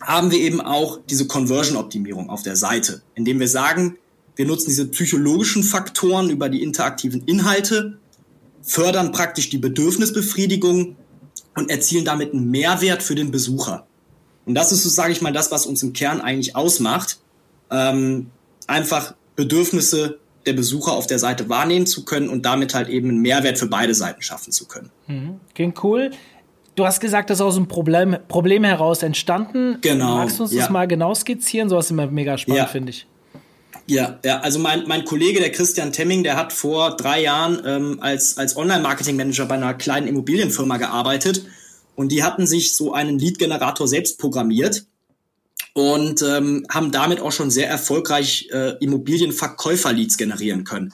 haben 0.00 0.30
wir 0.30 0.38
eben 0.38 0.62
auch 0.62 0.98
diese 1.10 1.26
Conversion-Optimierung 1.26 2.30
auf 2.30 2.42
der 2.42 2.56
Seite, 2.56 3.02
indem 3.14 3.38
wir 3.38 3.48
sagen, 3.48 3.98
wir 4.34 4.46
nutzen 4.46 4.70
diese 4.70 4.86
psychologischen 4.86 5.62
Faktoren 5.62 6.30
über 6.30 6.48
die 6.48 6.62
interaktiven 6.62 7.22
Inhalte, 7.26 7.98
fördern 8.62 9.12
praktisch 9.12 9.50
die 9.50 9.58
Bedürfnisbefriedigung 9.58 10.96
und 11.54 11.70
erzielen 11.70 12.06
damit 12.06 12.32
einen 12.32 12.50
Mehrwert 12.50 13.02
für 13.02 13.14
den 13.14 13.30
Besucher. 13.30 13.86
Und 14.46 14.54
das 14.54 14.72
ist 14.72 14.84
so, 14.84 14.88
sage 14.88 15.12
ich 15.12 15.20
mal, 15.20 15.34
das, 15.34 15.50
was 15.50 15.66
uns 15.66 15.82
im 15.82 15.92
Kern 15.92 16.22
eigentlich 16.22 16.56
ausmacht. 16.56 17.18
Ähm, 17.70 18.30
einfach 18.70 19.14
Bedürfnisse 19.36 20.18
der 20.46 20.52
Besucher 20.54 20.92
auf 20.92 21.06
der 21.06 21.18
Seite 21.18 21.48
wahrnehmen 21.48 21.86
zu 21.86 22.04
können 22.04 22.28
und 22.28 22.46
damit 22.46 22.74
halt 22.74 22.88
eben 22.88 23.10
einen 23.10 23.18
Mehrwert 23.18 23.58
für 23.58 23.66
beide 23.66 23.94
Seiten 23.94 24.22
schaffen 24.22 24.52
zu 24.52 24.66
können. 24.66 24.90
Mhm. 25.06 25.40
Klingt 25.54 25.82
cool. 25.84 26.10
Du 26.76 26.86
hast 26.86 27.00
gesagt, 27.00 27.30
das 27.30 27.38
ist 27.38 27.42
aus 27.42 27.56
einem 27.56 27.68
Problem, 27.68 28.16
Problem 28.28 28.64
heraus 28.64 29.02
entstanden. 29.02 29.78
Genau. 29.82 30.16
Magst 30.16 30.38
du 30.38 30.44
uns 30.44 30.52
ja. 30.52 30.60
das 30.60 30.70
mal 30.70 30.86
genau 30.86 31.14
skizzieren? 31.14 31.68
So 31.68 31.78
ist 31.78 31.90
immer 31.90 32.06
mega 32.06 32.38
spannend, 32.38 32.58
ja. 32.58 32.66
finde 32.66 32.90
ich. 32.90 33.06
Ja, 33.86 34.20
ja, 34.24 34.38
also 34.40 34.60
mein, 34.60 34.84
mein 34.86 35.04
Kollege, 35.04 35.40
der 35.40 35.50
Christian 35.50 35.92
Temming, 35.92 36.22
der 36.22 36.36
hat 36.36 36.52
vor 36.52 36.96
drei 36.96 37.22
Jahren 37.22 37.60
ähm, 37.66 37.98
als, 38.00 38.38
als 38.38 38.56
Online-Marketing-Manager 38.56 39.46
bei 39.46 39.56
einer 39.56 39.74
kleinen 39.74 40.06
Immobilienfirma 40.06 40.76
gearbeitet 40.76 41.44
und 41.96 42.12
die 42.12 42.22
hatten 42.22 42.46
sich 42.46 42.74
so 42.74 42.92
einen 42.92 43.18
Lead-Generator 43.18 43.88
selbst 43.88 44.18
programmiert 44.18 44.86
und 45.74 46.22
ähm, 46.22 46.66
haben 46.70 46.90
damit 46.90 47.20
auch 47.20 47.32
schon 47.32 47.50
sehr 47.50 47.68
erfolgreich 47.68 48.48
äh, 48.52 48.76
Immobilienverkäufer-Leads 48.80 50.16
generieren 50.16 50.64
können. 50.64 50.92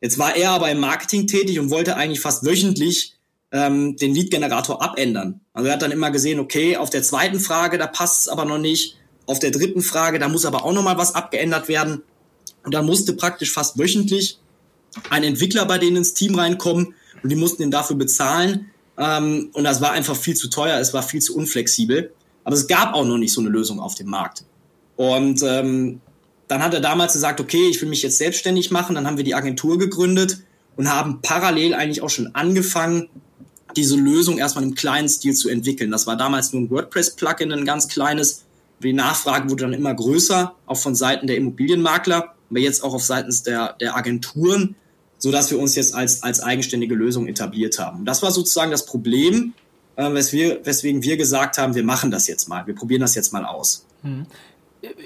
Jetzt 0.00 0.18
war 0.18 0.36
er 0.36 0.50
aber 0.50 0.70
im 0.70 0.80
Marketing 0.80 1.26
tätig 1.26 1.58
und 1.58 1.70
wollte 1.70 1.96
eigentlich 1.96 2.20
fast 2.20 2.44
wöchentlich 2.44 3.14
ähm, 3.52 3.96
den 3.96 4.14
Lead-Generator 4.14 4.82
abändern. 4.82 5.40
Also 5.52 5.68
er 5.68 5.74
hat 5.74 5.82
dann 5.82 5.92
immer 5.92 6.10
gesehen, 6.10 6.40
okay, 6.40 6.76
auf 6.76 6.90
der 6.90 7.02
zweiten 7.02 7.40
Frage, 7.40 7.78
da 7.78 7.86
passt 7.86 8.22
es 8.22 8.28
aber 8.28 8.44
noch 8.44 8.58
nicht. 8.58 8.96
Auf 9.26 9.38
der 9.38 9.50
dritten 9.50 9.82
Frage, 9.82 10.18
da 10.18 10.28
muss 10.28 10.44
aber 10.44 10.64
auch 10.64 10.72
noch 10.72 10.82
mal 10.82 10.98
was 10.98 11.14
abgeändert 11.14 11.68
werden. 11.68 12.02
Und 12.64 12.74
dann 12.74 12.86
musste 12.86 13.14
praktisch 13.14 13.52
fast 13.52 13.78
wöchentlich 13.78 14.38
ein 15.10 15.24
Entwickler 15.24 15.66
bei 15.66 15.78
denen 15.78 15.96
ins 15.96 16.14
Team 16.14 16.34
reinkommen 16.34 16.94
und 17.22 17.30
die 17.30 17.36
mussten 17.36 17.62
ihn 17.62 17.70
dafür 17.70 17.96
bezahlen. 17.96 18.70
Ähm, 18.98 19.50
und 19.52 19.64
das 19.64 19.80
war 19.80 19.92
einfach 19.92 20.16
viel 20.16 20.34
zu 20.34 20.48
teuer, 20.48 20.78
es 20.78 20.94
war 20.94 21.02
viel 21.02 21.20
zu 21.20 21.36
unflexibel. 21.36 22.12
Aber 22.46 22.54
es 22.54 22.68
gab 22.68 22.94
auch 22.94 23.04
noch 23.04 23.18
nicht 23.18 23.32
so 23.32 23.40
eine 23.40 23.50
Lösung 23.50 23.80
auf 23.80 23.96
dem 23.96 24.06
Markt. 24.06 24.44
Und 24.94 25.42
ähm, 25.42 26.00
dann 26.46 26.62
hat 26.62 26.74
er 26.74 26.80
damals 26.80 27.12
gesagt, 27.14 27.40
okay, 27.40 27.68
ich 27.68 27.82
will 27.82 27.88
mich 27.88 28.04
jetzt 28.04 28.18
selbstständig 28.18 28.70
machen. 28.70 28.94
Dann 28.94 29.04
haben 29.04 29.16
wir 29.16 29.24
die 29.24 29.34
Agentur 29.34 29.78
gegründet 29.78 30.38
und 30.76 30.88
haben 30.88 31.18
parallel 31.22 31.74
eigentlich 31.74 32.02
auch 32.02 32.08
schon 32.08 32.36
angefangen, 32.36 33.08
diese 33.74 33.96
Lösung 33.96 34.38
erstmal 34.38 34.62
im 34.62 34.76
kleinen 34.76 35.08
Stil 35.08 35.34
zu 35.34 35.48
entwickeln. 35.48 35.90
Das 35.90 36.06
war 36.06 36.16
damals 36.16 36.52
nur 36.52 36.62
ein 36.62 36.70
WordPress-Plugin, 36.70 37.50
ein 37.50 37.64
ganz 37.64 37.88
kleines. 37.88 38.44
Die 38.80 38.92
Nachfrage 38.92 39.50
wurde 39.50 39.64
dann 39.64 39.72
immer 39.72 39.92
größer, 39.92 40.54
auch 40.66 40.78
von 40.78 40.94
Seiten 40.94 41.26
der 41.26 41.38
Immobilienmakler, 41.38 42.32
aber 42.48 42.60
jetzt 42.60 42.84
auch 42.84 42.94
auf 42.94 43.02
seitens 43.02 43.42
der, 43.42 43.72
der 43.80 43.96
Agenturen, 43.96 44.76
so 45.18 45.32
dass 45.32 45.50
wir 45.50 45.58
uns 45.58 45.74
jetzt 45.74 45.96
als, 45.96 46.22
als 46.22 46.40
eigenständige 46.40 46.94
Lösung 46.94 47.26
etabliert 47.26 47.80
haben. 47.80 48.04
Das 48.04 48.22
war 48.22 48.30
sozusagen 48.30 48.70
das 48.70 48.86
Problem, 48.86 49.52
äh, 49.96 50.14
weswegen 50.14 51.02
wir 51.02 51.16
gesagt 51.16 51.58
haben, 51.58 51.74
wir 51.74 51.84
machen 51.84 52.10
das 52.10 52.26
jetzt 52.26 52.48
mal, 52.48 52.66
wir 52.66 52.74
probieren 52.74 53.00
das 53.00 53.14
jetzt 53.14 53.32
mal 53.32 53.44
aus. 53.44 53.86
Hm. 54.02 54.26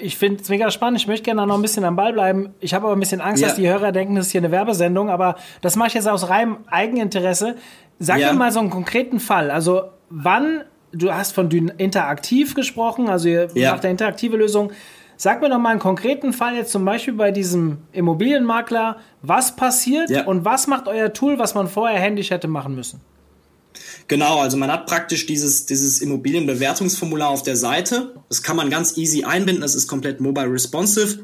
Ich 0.01 0.19
finde 0.19 0.43
es 0.43 0.49
mega 0.49 0.71
spannend. 0.71 1.01
Ich 1.01 1.07
möchte 1.07 1.25
gerne 1.25 1.47
noch 1.47 1.55
ein 1.55 1.63
bisschen 1.63 1.85
am 1.85 1.97
Ball 1.97 2.13
bleiben. 2.13 2.51
Ich 2.61 2.75
habe 2.75 2.87
aber 2.87 2.97
ein 2.97 3.01
bisschen 3.01 3.21
Angst, 3.21 3.41
ja. 3.41 3.49
dass 3.49 3.57
die 3.57 3.69
Hörer 3.69 3.93
denken, 3.93 4.17
das 4.17 4.27
ist 4.27 4.33
hier 4.33 4.41
eine 4.41 4.51
Werbesendung, 4.51 5.09
aber 5.09 5.37
das 5.63 5.77
mache 5.77 5.89
ich 5.89 5.95
jetzt 5.95 6.09
aus 6.09 6.29
reinem 6.29 6.59
Eigeninteresse. 6.67 7.57
Sag 7.99 8.19
ja. 8.19 8.33
mir 8.33 8.39
mal 8.39 8.53
so 8.53 8.61
einen 8.61 8.71
konkreten 8.71 9.21
Fall. 9.21 9.51
Also, 9.51 9.85
wann, 10.11 10.65
du 10.93 11.13
hast 11.13 11.33
von 11.33 11.51
interaktiv 11.51 12.55
gesprochen, 12.55 13.09
also 13.09 13.29
ihr 13.29 13.49
ja. 13.55 13.73
macht 13.73 13.85
eine 13.85 13.93
interaktive 13.93 14.37
Lösung. 14.37 14.73
Sag 15.17 15.41
mir 15.41 15.51
doch 15.51 15.59
mal 15.59 15.71
einen 15.71 15.81
konkreten 15.81 16.33
Fall 16.33 16.57
jetzt 16.57 16.73
zum 16.73 16.85
Beispiel 16.85 17.15
bei 17.15 17.31
diesem 17.31 17.79
Immobilienmakler. 17.93 18.97
Was 19.23 19.55
passiert 19.55 20.11
ja. 20.11 20.25
und 20.25 20.45
was 20.45 20.67
macht 20.67 20.89
euer 20.89 21.13
Tool, 21.13 21.39
was 21.39 21.55
man 21.55 21.69
vorher 21.69 22.01
händisch 22.01 22.31
hätte 22.31 22.49
machen 22.49 22.75
müssen? 22.75 23.01
Genau, 24.11 24.41
also 24.41 24.57
man 24.57 24.73
hat 24.73 24.87
praktisch 24.87 25.27
dieses, 25.27 25.67
dieses 25.67 26.01
Immobilienbewertungsformular 26.01 27.29
auf 27.29 27.45
der 27.45 27.55
Seite. 27.55 28.13
Das 28.29 28.43
kann 28.43 28.57
man 28.57 28.69
ganz 28.69 28.97
easy 28.97 29.23
einbinden, 29.23 29.63
das 29.63 29.77
ist 29.77 29.87
komplett 29.87 30.21
mobile 30.21 30.53
responsive. 30.53 31.21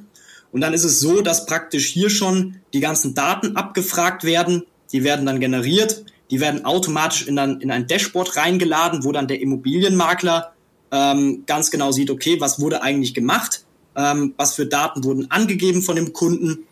Und 0.52 0.60
dann 0.60 0.72
ist 0.72 0.84
es 0.84 1.00
so, 1.00 1.20
dass 1.20 1.46
praktisch 1.46 1.86
hier 1.86 2.10
schon 2.10 2.60
die 2.72 2.78
ganzen 2.78 3.12
Daten 3.16 3.56
abgefragt 3.56 4.22
werden. 4.22 4.66
Die 4.92 5.02
werden 5.02 5.26
dann 5.26 5.40
generiert. 5.40 6.04
Die 6.30 6.38
werden 6.38 6.64
automatisch 6.64 7.26
in 7.26 7.40
ein, 7.40 7.60
in 7.60 7.72
ein 7.72 7.88
Dashboard 7.88 8.36
reingeladen, 8.36 9.02
wo 9.02 9.10
dann 9.10 9.26
der 9.26 9.40
Immobilienmakler 9.40 10.52
ähm, 10.92 11.42
ganz 11.44 11.72
genau 11.72 11.90
sieht, 11.90 12.12
okay, 12.12 12.40
was 12.40 12.60
wurde 12.60 12.82
eigentlich 12.82 13.14
gemacht, 13.14 13.64
ähm, 13.96 14.34
was 14.36 14.54
für 14.54 14.66
Daten 14.66 15.02
wurden 15.02 15.28
angegeben 15.32 15.82
von 15.82 15.96
dem 15.96 16.12
Kunden. 16.12 16.68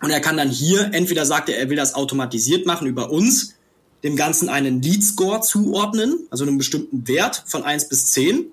Und 0.00 0.08
er 0.08 0.20
kann 0.20 0.38
dann 0.38 0.48
hier, 0.48 0.94
entweder 0.94 1.26
sagt 1.26 1.50
er, 1.50 1.58
er 1.58 1.68
will 1.68 1.76
das 1.76 1.94
automatisiert 1.94 2.64
machen 2.64 2.86
über 2.86 3.10
uns, 3.10 3.56
dem 4.02 4.16
Ganzen 4.16 4.48
einen 4.48 4.82
Lead 4.82 5.02
Score 5.02 5.40
zuordnen, 5.40 6.26
also 6.30 6.44
einen 6.44 6.58
bestimmten 6.58 7.06
Wert 7.06 7.44
von 7.46 7.62
eins 7.62 7.88
bis 7.88 8.06
zehn 8.06 8.46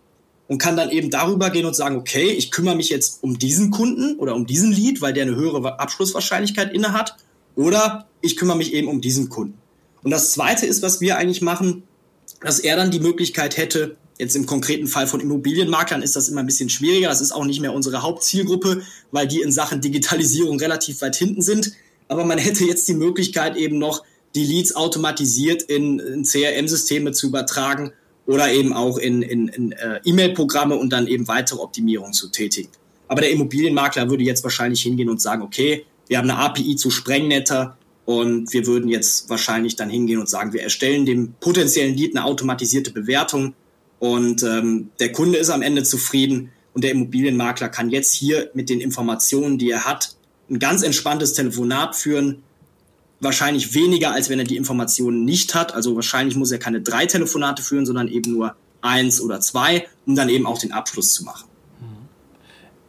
und 0.48 0.58
kann 0.58 0.78
dann 0.78 0.92
eben 0.92 1.10
darüber 1.10 1.50
gehen 1.50 1.66
und 1.66 1.76
sagen, 1.76 1.98
okay, 1.98 2.30
ich 2.30 2.52
kümmere 2.52 2.76
mich 2.76 2.90
jetzt 2.90 3.24
um 3.24 3.38
diesen 3.38 3.72
Kunden 3.72 4.18
oder 4.18 4.36
um 4.36 4.46
diesen 4.46 4.72
Lead, 4.72 5.02
weil 5.02 5.14
der 5.14 5.24
eine 5.24 5.36
höhere 5.36 5.80
Abschlusswahrscheinlichkeit 5.80 6.74
inne 6.74 6.94
hat, 6.94 7.16
oder 7.56 8.08
ich 8.22 8.38
kümmere 8.38 8.58
mich 8.58 8.74
eben 8.74 8.88
um 8.88 9.02
diesen 9.02 9.30
Kunden. 9.30 9.58
Und 10.04 10.12
das 10.12 10.34
zweite 10.34 10.66
ist, 10.66 10.82
was 10.84 11.02
wir 11.02 11.18
eigentlich 11.18 11.42
machen, 11.42 11.84
dass 12.42 12.60
er 12.60 12.76
dann 12.76 12.92
die 12.92 13.00
Möglichkeit 13.00 13.58
hätte, 13.58 13.98
jetzt 14.20 14.36
im 14.36 14.46
konkreten 14.46 14.88
Fall 14.88 15.08
von 15.08 15.20
Immobilienmaklern 15.20 16.02
ist 16.02 16.16
das 16.16 16.30
immer 16.30 16.42
ein 16.42 16.46
bisschen 16.46 16.70
schwieriger, 16.70 17.10
das 17.10 17.22
ist 17.22 17.32
auch 17.32 17.46
nicht 17.46 17.62
mehr 17.62 17.74
unsere 17.74 18.02
Hauptzielgruppe, 18.02 18.84
weil 19.12 19.28
die 19.28 19.42
in 19.42 19.52
Sachen 19.52 19.82
Digitalisierung 19.82 20.60
relativ 20.60 21.02
weit 21.02 21.16
hinten 21.16 21.42
sind, 21.42 21.74
aber 22.08 22.26
man 22.26 22.38
hätte 22.38 22.64
jetzt 22.64 22.88
die 22.88 22.94
Möglichkeit 22.94 23.58
eben 23.58 23.80
noch 23.80 24.04
die 24.38 24.46
Leads 24.46 24.76
automatisiert 24.76 25.64
in, 25.64 26.00
in 26.00 26.24
CRM-Systeme 26.24 27.12
zu 27.12 27.28
übertragen 27.28 27.92
oder 28.28 28.52
eben 28.52 28.72
auch 28.72 28.98
in, 28.98 29.24
in, 29.24 29.48
in 29.48 29.72
äh, 29.72 30.00
E-Mail-Programme 30.06 30.76
und 30.76 30.92
dann 30.92 31.08
eben 31.08 31.28
weitere 31.28 31.60
Optimierungen 31.60 32.14
zu 32.14 32.30
tätigen. 32.30 32.70
Aber 33.08 33.22
der 33.22 33.32
Immobilienmakler 33.32 34.10
würde 34.10 34.24
jetzt 34.24 34.44
wahrscheinlich 34.44 34.82
hingehen 34.82 35.10
und 35.10 35.22
sagen, 35.22 35.42
okay, 35.42 35.86
wir 36.08 36.20
haben 36.20 36.30
eine 36.30 36.40
API 36.40 36.76
zu 36.76 36.92
Sprengnetter 36.92 37.78
und 38.06 38.54
wir 38.54 38.68
würden 38.68 38.90
jetzt 38.90 39.30
wahrscheinlich 39.30 39.76
dann 39.76 39.90
hingehen 39.90 40.20
und 40.20 40.30
sagen, 40.30 40.54
wir 40.54 40.62
erstellen 40.62 41.06
dem 41.06 41.34
potenziellen 41.40 41.96
Lead 41.96 42.16
eine 42.16 42.26
automatisierte 42.26 42.92
Bewertung 42.92 43.56
und 44.00 44.44
ähm, 44.44 44.90
der 45.00 45.12
Kunde 45.14 45.40
ist 45.40 45.50
am 45.50 45.64
Ende 45.64 45.84
zufrieden 45.84 46.52
und 46.74 46.84
der 46.84 46.92
Immobilienmakler 46.92 47.70
kann 47.70 47.90
jetzt 47.90 48.14
hier 48.14 48.52
mit 48.54 48.70
den 48.70 48.82
Informationen, 48.82 49.58
die 49.58 49.72
er 49.72 49.86
hat, 49.86 50.16
ein 50.50 50.60
ganz 50.60 50.84
entspanntes 50.84 51.34
Telefonat 51.34 51.96
führen, 51.96 52.44
wahrscheinlich 53.20 53.74
weniger, 53.74 54.12
als 54.12 54.30
wenn 54.30 54.40
er 54.40 54.46
die 54.46 54.58
Informationen 54.58 55.26
nicht 55.26 55.56
hat. 55.56 55.74
Also 55.74 55.96
wahrscheinlich 55.96 56.36
muss 56.36 56.52
er 56.52 56.60
keine 56.60 56.82
drei 56.82 57.06
Telefonate 57.06 57.64
führen, 57.64 57.86
sondern 57.86 58.08
eben 58.08 58.32
nur 58.32 58.56
eins 58.82 59.22
oder 59.22 59.40
zwei, 59.40 59.88
um 60.06 60.16
dann 60.16 60.30
eben 60.30 60.46
auch 60.46 60.60
den 60.60 60.72
Abschluss 60.72 61.14
zu 61.14 61.24
machen. 61.24 61.48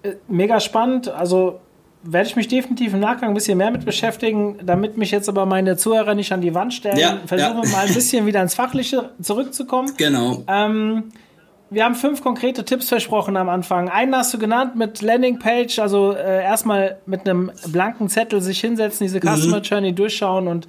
Äh, 0.03 0.15
mega 0.29 0.61
spannend. 0.61 1.09
Also 1.09 1.61
werde 2.03 2.29
ich 2.29 2.37
mich 2.37 2.49
definitiv 2.49 2.95
im 2.95 3.01
Nachgang 3.01 3.31
ein 3.31 3.35
bisschen 3.35 3.59
mehr 3.59 3.71
mit 3.71 3.85
beschäftigen, 3.85 4.59
damit 4.63 4.97
mich 4.97 5.11
jetzt 5.11 5.29
aber 5.29 5.47
meine 5.47 5.77
Zuhörer 5.77 6.15
nicht 6.15 6.33
an 6.33 6.41
die 6.41 6.55
Wand 6.55 6.73
stellen. 6.73 6.99
Ja, 6.99 7.21
Versuchen 7.27 7.65
ja. 7.65 7.71
mal 7.71 7.87
ein 7.87 7.95
bisschen 7.95 8.25
wieder 8.27 8.41
ins 8.41 8.55
Fachliche 8.55 9.11
zurückzukommen. 9.21 9.93
Genau. 9.97 10.45
Ähm, 10.47 11.05
wir 11.71 11.85
haben 11.85 11.95
fünf 11.95 12.23
konkrete 12.23 12.65
Tipps 12.65 12.89
versprochen 12.89 13.37
am 13.37 13.49
Anfang. 13.49 13.89
Einen 13.89 14.17
hast 14.17 14.33
du 14.33 14.39
genannt 14.39 14.77
mit 14.77 15.03
Landingpage, 15.03 15.79
also 15.79 16.13
äh, 16.13 16.43
erstmal 16.43 16.99
mit 17.07 17.29
einem 17.29 17.51
blanken 17.67 18.09
Zettel 18.09 18.41
sich 18.41 18.61
hinsetzen, 18.61 19.07
diese 19.07 19.21
Customer 19.21 19.59
mhm. 19.59 19.63
Journey 19.63 19.95
durchschauen 19.95 20.49
und 20.49 20.67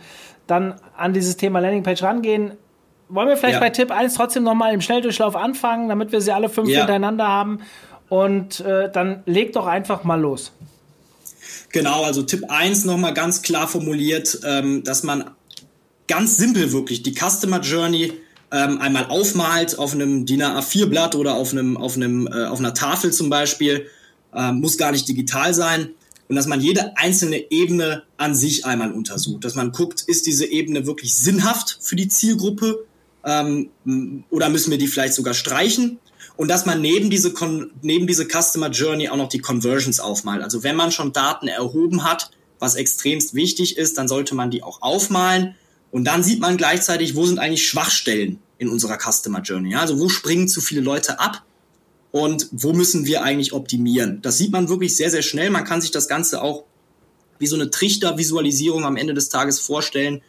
dann 0.48 0.75
an 0.98 1.13
dieses 1.13 1.38
Thema 1.38 1.60
Landingpage 1.60 2.03
rangehen. 2.03 2.51
Wollen 3.08 3.27
wir 3.27 3.38
vielleicht 3.38 3.56
ja. 3.56 3.60
bei 3.60 3.70
Tipp 3.70 3.91
1 3.91 4.13
trotzdem 4.13 4.44
nochmal 4.44 4.74
im 4.74 4.82
Schnelldurchlauf 4.82 5.36
anfangen, 5.36 5.89
damit 5.89 6.12
wir 6.12 6.22
sie 6.22 6.32
alle 6.32 6.50
fünf 6.50 6.70
ja. 6.70 6.79
hintereinander 6.79 7.27
haben? 7.27 7.62
Und 8.10 8.60
äh, 8.62 8.91
dann 8.91 9.24
leg 9.25 9.53
doch 9.53 9.68
einfach 9.68 10.03
mal 10.03 10.20
los. 10.20 10.51
Genau, 11.72 12.03
also 12.03 12.24
Tipp 12.24 12.46
1 12.50 12.86
nochmal 12.86 13.13
ganz 13.13 13.41
klar 13.41 13.68
formuliert, 13.68 14.39
ähm, 14.44 14.84
dass 14.84 15.03
man 15.03 15.32
ganz 16.08 16.38
simpel 16.38 16.74
wirklich 16.74 17.03
die 17.03 17.13
Customer 17.13 17.62
Journey 17.62 18.13
ähm, 18.51 18.79
einmal 18.79 19.06
aufmalt 19.06 19.77
auf 19.77 19.94
einem 19.94 20.25
DIN 20.25 20.41
A4-Blatt 20.41 21.15
oder 21.15 21.36
auf, 21.36 21.51
einem, 21.51 21.77
auf, 21.77 21.96
einem, 21.96 22.27
äh, 22.27 22.46
auf 22.46 22.60
einer 22.60 22.74
Tafel 22.74 23.12
zum 23.13 23.29
Beispiel, 23.29 23.88
ähm, 24.34 24.60
muss 24.60 24.77
gar 24.77 24.91
nicht 24.91 25.08
digital 25.08 25.53
sein. 25.53 25.89
Und 26.27 26.36
dass 26.36 26.48
man 26.48 26.62
jede 26.62 26.96
einzelne 26.98 27.51
Ebene 27.51 28.03
an 28.18 28.36
sich 28.36 28.65
einmal 28.65 28.91
untersucht. 28.91 29.44
Dass 29.44 29.56
man 29.56 29.72
guckt, 29.72 30.01
ist 30.01 30.27
diese 30.27 30.46
Ebene 30.46 30.86
wirklich 30.86 31.15
sinnhaft 31.15 31.79
für 31.82 31.96
die 31.96 32.08
Zielgruppe 32.08 32.86
ähm, 33.24 33.70
oder 34.29 34.50
müssen 34.50 34.72
wir 34.72 34.77
die 34.77 34.88
vielleicht 34.88 35.15
sogar 35.15 35.34
streichen? 35.34 36.00
Und 36.38 36.48
dass 36.48 36.65
man 36.65 36.82
neben 36.82 37.10
diese, 37.10 37.34
neben 37.82 38.08
diese 38.08 38.27
Customer 38.27 38.70
Journey 38.70 39.10
auch 39.10 39.18
noch 39.18 39.29
die 39.29 39.39
Conversions 39.39 40.00
aufmalt. 40.00 40.41
Also 40.41 40.63
wenn 40.63 40.75
man 40.75 40.91
schon 40.91 41.12
Daten 41.12 41.48
erhoben 41.48 42.03
hat, 42.03 42.32
was 42.60 42.75
extremst 42.75 43.34
wichtig 43.34 43.77
ist, 43.77 43.98
dann 43.98 44.08
sollte 44.08 44.36
man 44.36 44.51
die 44.51 44.63
auch 44.63 44.82
aufmalen 44.82 45.56
und 45.91 46.05
dann 46.05 46.24
sieht 46.24 46.39
man 46.39 46.58
gleichzeitig, 46.58 47.15
wo 47.15 47.25
sind 47.25 47.39
eigentlich 47.39 47.67
Schwachstellen 47.67 48.39
in 48.58 48.69
unserer 48.69 48.98
Customer 48.98 49.41
Journey. 49.41 49.72
Ja? 49.72 49.81
Also 49.81 50.00
wo 50.00 50.10
springen 50.10 50.48
zu 50.48 50.62
viele 50.62 50.81
Leute 50.81 51.19
ab 51.19 51.43
und 52.12 52.48
wo 52.51 52.74
müssen 52.74 53.05
wir 53.05 53.24
eigentlich 53.24 53.53
optimieren. 53.53 54.22
Das 54.22 54.38
sieht 54.38 54.51
man 54.51 54.69
wirklich 54.69 54.96
sehr, 54.96 55.10
sehr 55.10 55.22
schnell. 55.22 55.50
Man 55.50 55.63
kann 55.63 55.81
sich 55.81 55.91
das 55.91 56.08
Ganze 56.08 56.41
auch 56.41 56.65
wie 57.39 57.48
so 57.48 57.55
eine 57.55 57.69
Trichtervisualisierung 57.69 58.86
am 58.86 58.98
Ende 58.98 59.13
des 59.13 59.29
Tages 59.29 59.60
vorstellen. 59.60 60.22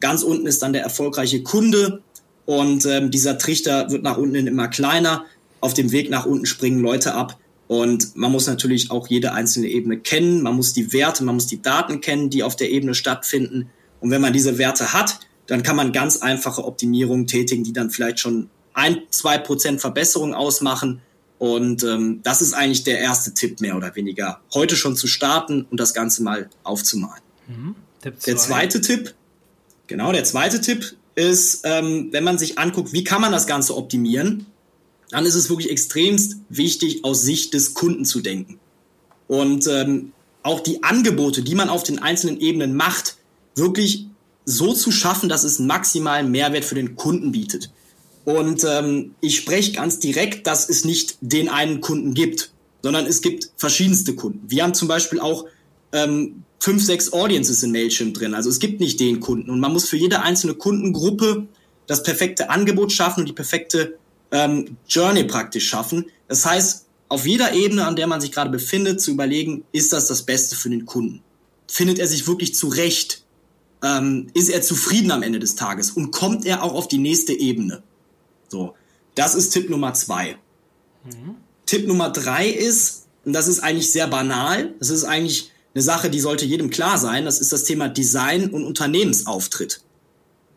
Ganz 0.00 0.22
unten 0.22 0.46
ist 0.46 0.62
dann 0.62 0.72
der 0.72 0.82
erfolgreiche 0.82 1.42
Kunde 1.42 2.02
und 2.46 2.86
ähm, 2.86 3.10
dieser 3.10 3.38
Trichter 3.38 3.90
wird 3.90 4.02
nach 4.02 4.16
unten 4.16 4.46
immer 4.46 4.68
kleiner. 4.68 5.24
Auf 5.60 5.74
dem 5.74 5.92
Weg 5.92 6.10
nach 6.10 6.26
unten 6.26 6.46
springen 6.46 6.80
Leute 6.80 7.14
ab 7.14 7.38
und 7.68 8.16
man 8.16 8.32
muss 8.32 8.46
natürlich 8.46 8.90
auch 8.90 9.08
jede 9.08 9.32
einzelne 9.32 9.68
Ebene 9.68 9.98
kennen. 9.98 10.42
Man 10.42 10.56
muss 10.56 10.72
die 10.72 10.92
Werte, 10.92 11.24
man 11.24 11.36
muss 11.36 11.46
die 11.46 11.62
Daten 11.62 12.00
kennen, 12.00 12.28
die 12.30 12.42
auf 12.42 12.56
der 12.56 12.70
Ebene 12.70 12.94
stattfinden. 12.94 13.70
Und 14.04 14.10
wenn 14.10 14.20
man 14.20 14.34
diese 14.34 14.58
Werte 14.58 14.92
hat, 14.92 15.18
dann 15.46 15.62
kann 15.62 15.76
man 15.76 15.90
ganz 15.90 16.18
einfache 16.18 16.62
Optimierungen 16.66 17.26
tätigen, 17.26 17.64
die 17.64 17.72
dann 17.72 17.88
vielleicht 17.88 18.20
schon 18.20 18.50
ein, 18.74 18.98
zwei 19.08 19.38
Prozent 19.38 19.80
Verbesserung 19.80 20.34
ausmachen. 20.34 21.00
Und 21.38 21.82
ähm, 21.84 22.20
das 22.22 22.42
ist 22.42 22.52
eigentlich 22.52 22.84
der 22.84 22.98
erste 22.98 23.32
Tipp 23.32 23.62
mehr 23.62 23.78
oder 23.78 23.96
weniger. 23.96 24.42
Heute 24.52 24.76
schon 24.76 24.94
zu 24.94 25.06
starten 25.06 25.66
und 25.70 25.80
das 25.80 25.94
Ganze 25.94 26.22
mal 26.22 26.50
aufzumalen. 26.64 27.22
Mhm. 27.48 27.76
Der 28.04 28.36
zweite 28.36 28.82
Tipp, 28.82 29.14
genau, 29.86 30.12
der 30.12 30.24
zweite 30.24 30.60
Tipp 30.60 30.98
ist, 31.14 31.62
ähm, 31.64 32.08
wenn 32.10 32.24
man 32.24 32.36
sich 32.36 32.58
anguckt, 32.58 32.92
wie 32.92 33.04
kann 33.04 33.22
man 33.22 33.32
das 33.32 33.46
Ganze 33.46 33.74
optimieren, 33.74 34.44
dann 35.08 35.24
ist 35.24 35.34
es 35.34 35.48
wirklich 35.48 35.70
extremst 35.70 36.36
wichtig, 36.50 37.06
aus 37.06 37.22
Sicht 37.22 37.54
des 37.54 37.72
Kunden 37.72 38.04
zu 38.04 38.20
denken. 38.20 38.60
Und 39.28 39.66
ähm, 39.66 40.12
auch 40.42 40.60
die 40.60 40.82
Angebote, 40.82 41.40
die 41.40 41.54
man 41.54 41.70
auf 41.70 41.84
den 41.84 42.00
einzelnen 42.00 42.38
Ebenen 42.38 42.76
macht, 42.76 43.16
wirklich 43.54 44.06
so 44.44 44.74
zu 44.74 44.90
schaffen, 44.90 45.28
dass 45.28 45.44
es 45.44 45.58
maximalen 45.58 46.30
Mehrwert 46.30 46.64
für 46.64 46.74
den 46.74 46.96
Kunden 46.96 47.32
bietet. 47.32 47.70
Und 48.24 48.64
ähm, 48.64 49.14
ich 49.20 49.36
spreche 49.36 49.72
ganz 49.72 49.98
direkt, 49.98 50.46
dass 50.46 50.68
es 50.68 50.84
nicht 50.84 51.16
den 51.20 51.48
einen 51.48 51.80
Kunden 51.80 52.14
gibt, 52.14 52.52
sondern 52.82 53.06
es 53.06 53.20
gibt 53.20 53.50
verschiedenste 53.56 54.14
Kunden. 54.14 54.42
Wir 54.48 54.62
haben 54.62 54.74
zum 54.74 54.88
Beispiel 54.88 55.20
auch 55.20 55.46
ähm, 55.92 56.44
fünf, 56.58 56.82
sechs 56.82 57.12
Audiences 57.12 57.62
in 57.62 57.72
Mailchimp 57.72 58.14
drin. 58.14 58.34
Also 58.34 58.48
es 58.48 58.58
gibt 58.58 58.80
nicht 58.80 58.98
den 59.00 59.20
Kunden. 59.20 59.50
Und 59.50 59.60
man 59.60 59.72
muss 59.72 59.88
für 59.88 59.96
jede 59.96 60.22
einzelne 60.22 60.54
Kundengruppe 60.54 61.46
das 61.86 62.02
perfekte 62.02 62.48
Angebot 62.48 62.92
schaffen 62.92 63.20
und 63.20 63.28
die 63.28 63.34
perfekte 63.34 63.98
ähm, 64.30 64.76
Journey 64.88 65.24
praktisch 65.24 65.68
schaffen. 65.68 66.06
Das 66.28 66.46
heißt, 66.46 66.86
auf 67.08 67.26
jeder 67.26 67.52
Ebene, 67.52 67.86
an 67.86 67.96
der 67.96 68.06
man 68.06 68.20
sich 68.20 68.32
gerade 68.32 68.50
befindet, 68.50 69.00
zu 69.00 69.10
überlegen, 69.10 69.64
ist 69.72 69.92
das 69.92 70.06
das 70.06 70.22
Beste 70.22 70.56
für 70.56 70.70
den 70.70 70.86
Kunden? 70.86 71.22
Findet 71.68 71.98
er 71.98 72.06
sich 72.06 72.26
wirklich 72.26 72.54
zurecht 72.54 73.23
ähm, 73.84 74.28
ist 74.32 74.48
er 74.48 74.62
zufrieden 74.62 75.10
am 75.10 75.22
Ende 75.22 75.38
des 75.38 75.54
Tages 75.54 75.90
und 75.90 76.10
kommt 76.10 76.46
er 76.46 76.62
auch 76.64 76.74
auf 76.74 76.88
die 76.88 76.98
nächste 76.98 77.34
Ebene. 77.34 77.82
So, 78.48 78.74
das 79.14 79.34
ist 79.34 79.50
Tipp 79.50 79.68
Nummer 79.68 79.92
zwei. 79.92 80.38
Mhm. 81.04 81.36
Tipp 81.66 81.86
Nummer 81.86 82.10
drei 82.10 82.48
ist, 82.48 83.04
und 83.24 83.34
das 83.34 83.46
ist 83.46 83.60
eigentlich 83.60 83.92
sehr 83.92 84.08
banal, 84.08 84.74
das 84.78 84.88
ist 84.88 85.04
eigentlich 85.04 85.52
eine 85.74 85.82
Sache, 85.82 86.08
die 86.08 86.20
sollte 86.20 86.46
jedem 86.46 86.70
klar 86.70 86.98
sein, 86.98 87.24
das 87.26 87.40
ist 87.40 87.52
das 87.52 87.64
Thema 87.64 87.88
Design 87.88 88.48
und 88.50 88.64
Unternehmensauftritt. 88.64 89.82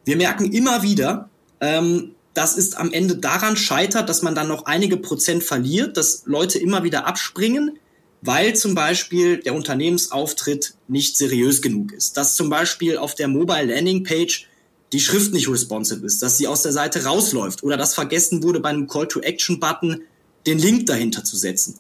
Wir 0.06 0.16
merken 0.16 0.52
immer 0.54 0.84
wieder, 0.84 1.30
ähm, 1.60 2.12
dass 2.34 2.56
es 2.56 2.76
am 2.76 2.94
Ende 2.94 3.18
daran 3.18 3.58
scheitert, 3.58 4.08
dass 4.08 4.22
man 4.22 4.36
dann 4.36 4.48
noch 4.48 4.66
einige 4.66 4.96
Prozent 4.96 5.44
verliert, 5.44 5.98
dass 5.98 6.24
Leute 6.26 6.60
immer 6.60 6.84
wieder 6.84 7.08
abspringen, 7.08 7.78
weil 8.22 8.56
zum 8.56 8.76
Beispiel 8.76 9.38
der 9.38 9.54
Unternehmensauftritt 9.54 10.74
nicht 10.88 11.18
seriös 11.18 11.62
genug 11.62 11.92
ist. 11.92 12.18
Dass 12.18 12.36
zum 12.36 12.50
Beispiel 12.50 12.98
auf 12.98 13.16
der 13.16 13.28
Mobile 13.28 13.74
Landing 13.74 14.04
Page 14.04 14.48
die 14.94 15.00
Schrift 15.00 15.34
nicht 15.34 15.50
responsive 15.50 16.06
ist, 16.06 16.22
dass 16.22 16.38
sie 16.38 16.48
aus 16.48 16.62
der 16.62 16.72
Seite 16.72 17.04
rausläuft 17.04 17.64
oder 17.64 17.78
dass 17.78 17.94
vergessen 17.94 18.44
wurde, 18.44 18.60
bei 18.60 18.70
einem 18.70 18.88
Call-to-Action-Button 18.88 20.02
den 20.46 20.60
Link 20.60 20.86
dahinter 20.86 21.24
zu 21.24 21.36
setzen. 21.36 21.76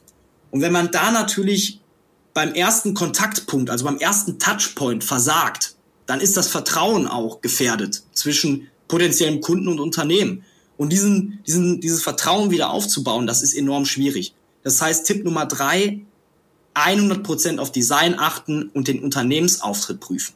Und 0.52 0.62
wenn 0.62 0.73
man 0.73 0.91
da 0.91 1.12
natürlich 1.12 1.80
beim 2.34 2.54
ersten 2.54 2.93
Kontaktpunkt, 2.93 3.69
also 3.69 3.86
beim 3.86 3.97
ersten 3.97 4.39
Touchpoint 4.39 5.04
versagt, 5.04 5.76
dann 6.06 6.21
ist 6.21 6.38
das 6.38 6.47
Vertrauen 6.47 7.08
auch 7.08 7.41
gefährdet 7.41 8.04
zwischen 8.13 8.69
potenziellen 8.88 9.41
Kunden 9.41 9.67
und 9.67 9.80
Unternehmen. 9.80 10.43
Und 10.78 10.91
diesen, 10.91 11.39
diesen, 11.47 11.82
dieses 11.82 12.04
Vertrauen 12.04 12.52
wieder 12.52 12.69
aufzubauen, 12.69 13.26
das 13.26 13.41
ist 13.41 13.54
enorm 13.54 13.86
schwierig. 13.86 14.34
Das 14.63 14.82
heißt, 14.82 15.06
Tipp 15.06 15.23
Nummer 15.23 15.45
drei, 15.45 16.02
100% 16.77 17.57
auf 17.59 17.71
Design 17.71 18.17
achten 18.17 18.69
und 18.73 18.87
den 18.87 19.03
Unternehmensauftritt 19.03 19.99
prüfen. 19.99 20.33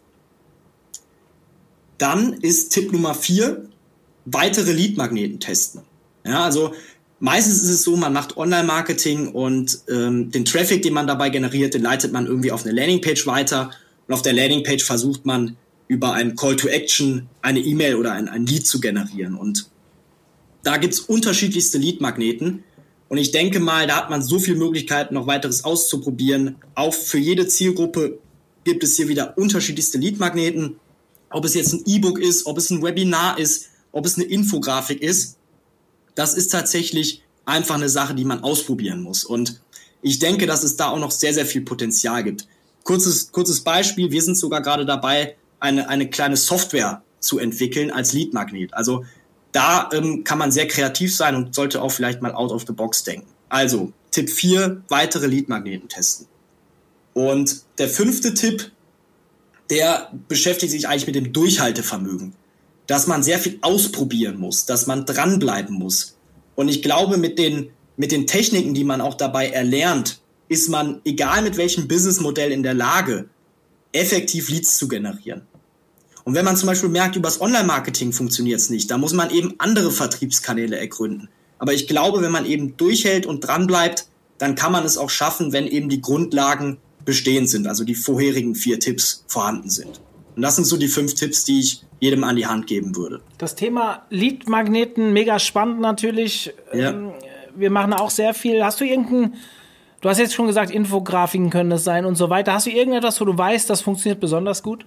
Dann 1.98 2.34
ist 2.34 2.72
Tipp 2.72 2.92
Nummer 2.92 3.14
vier, 3.14 3.70
weitere 4.26 4.72
Lead-Magneten 4.72 5.40
testen. 5.40 5.82
Ja, 6.26 6.44
also 6.44 6.74
meistens 7.20 7.62
ist 7.64 7.70
es 7.70 7.84
so, 7.84 7.96
man 7.96 8.14
macht 8.14 8.38
Online-Marketing 8.38 9.30
und 9.30 9.80
ähm, 9.88 10.32
den 10.32 10.46
Traffic, 10.46 10.82
den 10.82 10.94
man 10.94 11.08
dabei 11.08 11.30
generiert, 11.30 11.74
den 11.74 11.84
leitet 11.84 12.12
man 12.12 12.26
irgendwie 12.26 12.52
auf 12.52 12.64
eine 12.64 12.74
Landingpage 12.74 13.28
weiter 13.28 13.72
und 14.08 14.14
auf 14.14 14.22
der 14.22 14.34
Landingpage 14.34 14.84
versucht 14.84 15.26
man 15.26 15.58
über 15.88 16.14
einen 16.14 16.36
Call 16.36 16.56
to 16.56 16.68
Action 16.68 17.28
eine 17.42 17.60
E-Mail 17.60 17.96
oder 17.96 18.14
ein, 18.14 18.30
ein 18.30 18.46
Lead 18.46 18.66
zu 18.66 18.80
generieren. 18.80 19.36
Und 19.36 19.70
da 20.64 20.78
gibt's 20.78 21.02
unterschiedlichste 21.02 21.78
Lead-Magneten. 21.78 22.64
Und 23.12 23.18
ich 23.18 23.32
denke 23.32 23.60
mal, 23.60 23.88
da 23.88 23.98
hat 23.98 24.10
man 24.10 24.22
so 24.22 24.40
viele 24.40 24.56
Möglichkeiten, 24.56 25.16
noch 25.16 25.28
weiteres 25.28 25.66
auszuprobieren. 25.66 26.56
Auch 26.76 26.94
für 26.94 27.18
jede 27.18 27.46
Zielgruppe 27.46 28.20
gibt 28.64 28.86
es 28.86 28.96
hier 28.96 29.10
wieder 29.10 29.38
unterschiedlichste 29.38 29.98
Leadmagneten. 29.98 30.78
Ob 31.30 31.44
es 31.44 31.54
jetzt 31.54 31.74
ein 31.74 31.84
E-Book 31.86 32.20
ist, 32.20 32.46
ob 32.46 32.58
es 32.58 32.70
ein 32.70 32.82
Webinar 32.82 33.38
ist, 33.38 33.68
ob 33.92 34.06
es 34.06 34.16
eine 34.16 34.24
Infografik 34.24 35.02
ist. 35.02 35.36
Das 36.16 36.36
ist 36.36 36.54
tatsächlich 36.54 37.22
einfach 37.44 37.76
eine 37.76 37.90
Sache, 37.90 38.16
die 38.16 38.24
man 38.24 38.44
ausprobieren 38.44 39.02
muss. 39.02 39.26
Und 39.26 39.60
ich 40.02 40.20
denke, 40.20 40.46
dass 40.48 40.64
es 40.64 40.78
da 40.78 40.88
auch 40.88 41.00
noch 41.00 41.12
sehr, 41.12 41.34
sehr 41.34 41.46
viel 41.46 41.64
Potenzial 41.64 42.24
gibt. 42.24 42.48
Kurzes, 42.86 43.34
kurzes 43.34 43.60
Beispiel. 43.60 44.12
Wir 44.12 44.22
sind 44.22 44.38
sogar 44.38 44.62
gerade 44.62 44.86
dabei, 44.86 45.36
eine, 45.60 45.90
eine 45.90 46.10
kleine 46.10 46.38
Software 46.38 47.04
zu 47.20 47.40
entwickeln 47.40 47.92
als 47.92 48.14
Leadmagnet. 48.14 48.74
Also 48.74 49.04
da 49.52 49.90
ähm, 49.94 50.24
kann 50.24 50.38
man 50.38 50.52
sehr 50.52 50.68
kreativ 50.68 51.16
sein 51.16 51.36
und 51.36 51.56
sollte 51.56 51.82
auch 51.82 51.92
vielleicht 51.92 52.22
mal 52.22 52.34
out 52.34 52.52
of 52.52 52.66
the 52.68 52.74
box 52.74 53.04
denken. 53.04 53.28
Also, 53.50 53.92
Tipp 54.12 54.30
4, 54.30 54.84
weitere 54.88 55.28
Leadmagneten 55.28 55.90
testen. 55.90 56.28
Und 57.14 57.64
der 57.78 57.90
fünfte 57.90 58.34
Tipp, 58.34 58.72
der 59.70 60.12
beschäftigt 60.28 60.72
sich 60.72 60.88
eigentlich 60.88 61.08
mit 61.08 61.16
dem 61.16 61.34
Durchhaltevermögen. 61.34 62.34
Dass 62.88 63.08
man 63.08 63.24
sehr 63.24 63.40
viel 63.40 63.58
ausprobieren 63.62 64.38
muss, 64.38 64.66
dass 64.66 64.88
man 64.88 65.06
dranbleiben 65.06 65.76
muss. 65.76 66.18
Und 66.56 66.68
ich 66.68 66.82
glaube, 66.82 67.18
mit 67.18 67.40
den, 67.40 67.72
mit 67.96 68.12
den 68.12 68.28
Techniken, 68.28 68.74
die 68.74 68.84
man 68.84 69.02
auch 69.02 69.16
dabei 69.16 69.50
erlernt, 69.50 70.20
ist 70.50 70.68
man, 70.68 71.02
egal 71.06 71.42
mit 71.42 71.56
welchem 71.58 71.88
Businessmodell, 71.88 72.52
in 72.52 72.64
der 72.64 72.74
Lage, 72.74 73.30
effektiv 73.94 74.50
Leads 74.50 74.78
zu 74.78 74.88
generieren. 74.88 75.44
Und 76.32 76.36
wenn 76.36 76.46
man 76.46 76.56
zum 76.56 76.68
Beispiel 76.68 76.88
merkt, 76.88 77.18
übers 77.18 77.42
Online-Marketing 77.42 78.14
funktioniert 78.14 78.62
es 78.62 78.70
nicht, 78.70 78.90
da 78.90 78.98
muss 78.98 79.12
man 79.12 79.32
eben 79.32 79.56
andere 79.58 79.92
Vertriebskanäle 79.92 80.80
ergründen. 80.80 81.28
Aber 81.60 81.74
ich 81.74 81.90
glaube, 81.90 82.22
wenn 82.22 82.32
man 82.32 82.46
eben 82.46 82.78
durchhält 82.78 83.26
und 83.26 83.42
dranbleibt, 83.42 84.08
dann 84.38 84.56
kann 84.56 84.72
man 84.72 84.86
es 84.86 84.98
auch 84.98 85.10
schaffen, 85.10 85.52
wenn 85.52 85.68
eben 85.68 85.90
die 85.90 86.00
Grundlagen 86.00 86.78
bestehend 87.04 87.50
sind, 87.50 87.68
also 87.68 87.84
die 87.84 87.96
vorherigen 87.96 88.56
vier 88.56 88.80
Tipps 88.80 89.26
vorhanden 89.28 89.70
sind. 89.70 90.00
Und 90.38 90.42
das 90.42 90.56
sind 90.56 90.64
so 90.64 90.78
die 90.78 90.88
fünf 90.88 91.16
Tipps, 91.16 91.44
die 91.44 91.60
ich 91.60 91.84
jedem 92.00 92.24
an 92.24 92.38
die 92.38 92.48
Hand 92.48 92.66
geben 92.66 92.96
würde. 92.96 93.20
Das 93.38 93.56
Thema 93.56 94.06
Lead-Magneten, 94.10 95.12
mega 95.12 95.38
spannend 95.38 95.82
natürlich. 95.82 96.54
Ja. 96.74 96.92
Ähm, 96.92 97.12
wir 97.58 97.72
machen 97.72 97.92
auch 97.92 98.10
sehr 98.10 98.34
viel. 98.34 98.64
Hast 98.64 98.80
du 98.80 98.86
irgendeinen, 98.86 99.34
du 100.00 100.08
hast 100.08 100.18
jetzt 100.18 100.34
schon 100.34 100.48
gesagt, 100.48 100.72
Infografiken 100.72 101.50
können 101.50 101.72
das 101.72 101.84
sein 101.84 102.06
und 102.06 102.16
so 102.16 102.30
weiter. 102.30 102.54
Hast 102.54 102.68
du 102.68 102.72
irgendetwas, 102.72 103.20
wo 103.20 103.26
du 103.26 103.38
weißt, 103.38 103.70
das 103.70 103.82
funktioniert 103.82 104.22
besonders 104.22 104.64
gut? 104.64 104.86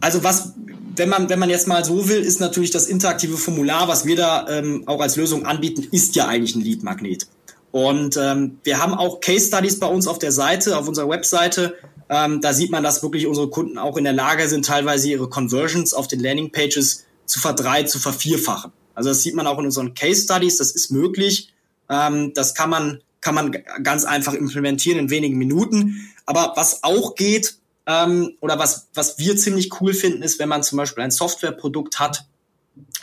Also 0.00 0.22
was, 0.22 0.52
wenn 0.94 1.08
man, 1.08 1.28
wenn 1.28 1.38
man 1.38 1.50
jetzt 1.50 1.66
mal 1.66 1.84
so 1.84 2.08
will, 2.08 2.20
ist 2.20 2.40
natürlich 2.40 2.70
das 2.70 2.86
interaktive 2.86 3.36
Formular, 3.36 3.88
was 3.88 4.04
wir 4.06 4.16
da 4.16 4.46
ähm, 4.48 4.82
auch 4.86 5.00
als 5.00 5.16
Lösung 5.16 5.46
anbieten, 5.46 5.86
ist 5.90 6.14
ja 6.16 6.26
eigentlich 6.26 6.54
ein 6.54 6.62
Lead-Magnet. 6.62 7.26
Und 7.72 8.16
ähm, 8.16 8.58
wir 8.62 8.80
haben 8.80 8.94
auch 8.94 9.20
Case 9.20 9.48
Studies 9.48 9.78
bei 9.78 9.86
uns 9.86 10.06
auf 10.06 10.18
der 10.18 10.32
Seite, 10.32 10.78
auf 10.78 10.88
unserer 10.88 11.08
Webseite. 11.08 11.74
Ähm, 12.08 12.40
da 12.40 12.52
sieht 12.52 12.70
man, 12.70 12.82
dass 12.82 13.02
wirklich 13.02 13.26
unsere 13.26 13.50
Kunden 13.50 13.78
auch 13.78 13.96
in 13.96 14.04
der 14.04 14.12
Lage 14.12 14.48
sind, 14.48 14.64
teilweise 14.64 15.08
ihre 15.08 15.28
Conversions 15.28 15.92
auf 15.92 16.08
den 16.08 16.20
Landing 16.20 16.52
Pages 16.52 17.04
zu 17.26 17.40
verdrei, 17.40 17.82
zu 17.82 17.98
vervierfachen. 17.98 18.72
Also 18.94 19.10
das 19.10 19.22
sieht 19.22 19.34
man 19.34 19.46
auch 19.46 19.58
in 19.58 19.66
unseren 19.66 19.94
Case 19.94 20.22
Studies, 20.22 20.56
das 20.56 20.70
ist 20.70 20.90
möglich. 20.90 21.52
Ähm, 21.90 22.32
das 22.34 22.54
kann 22.54 22.70
man, 22.70 23.00
kann 23.20 23.34
man 23.34 23.56
ganz 23.82 24.04
einfach 24.04 24.34
implementieren 24.34 24.98
in 24.98 25.10
wenigen 25.10 25.36
Minuten. 25.36 26.08
Aber 26.24 26.52
was 26.56 26.82
auch 26.82 27.14
geht, 27.14 27.56
ähm, 27.86 28.36
oder 28.40 28.58
was, 28.58 28.88
was 28.94 29.18
wir 29.18 29.36
ziemlich 29.36 29.80
cool 29.80 29.94
finden, 29.94 30.22
ist, 30.22 30.38
wenn 30.38 30.48
man 30.48 30.62
zum 30.62 30.78
Beispiel 30.78 31.04
ein 31.04 31.10
Softwareprodukt 31.10 32.00
hat, 32.00 32.26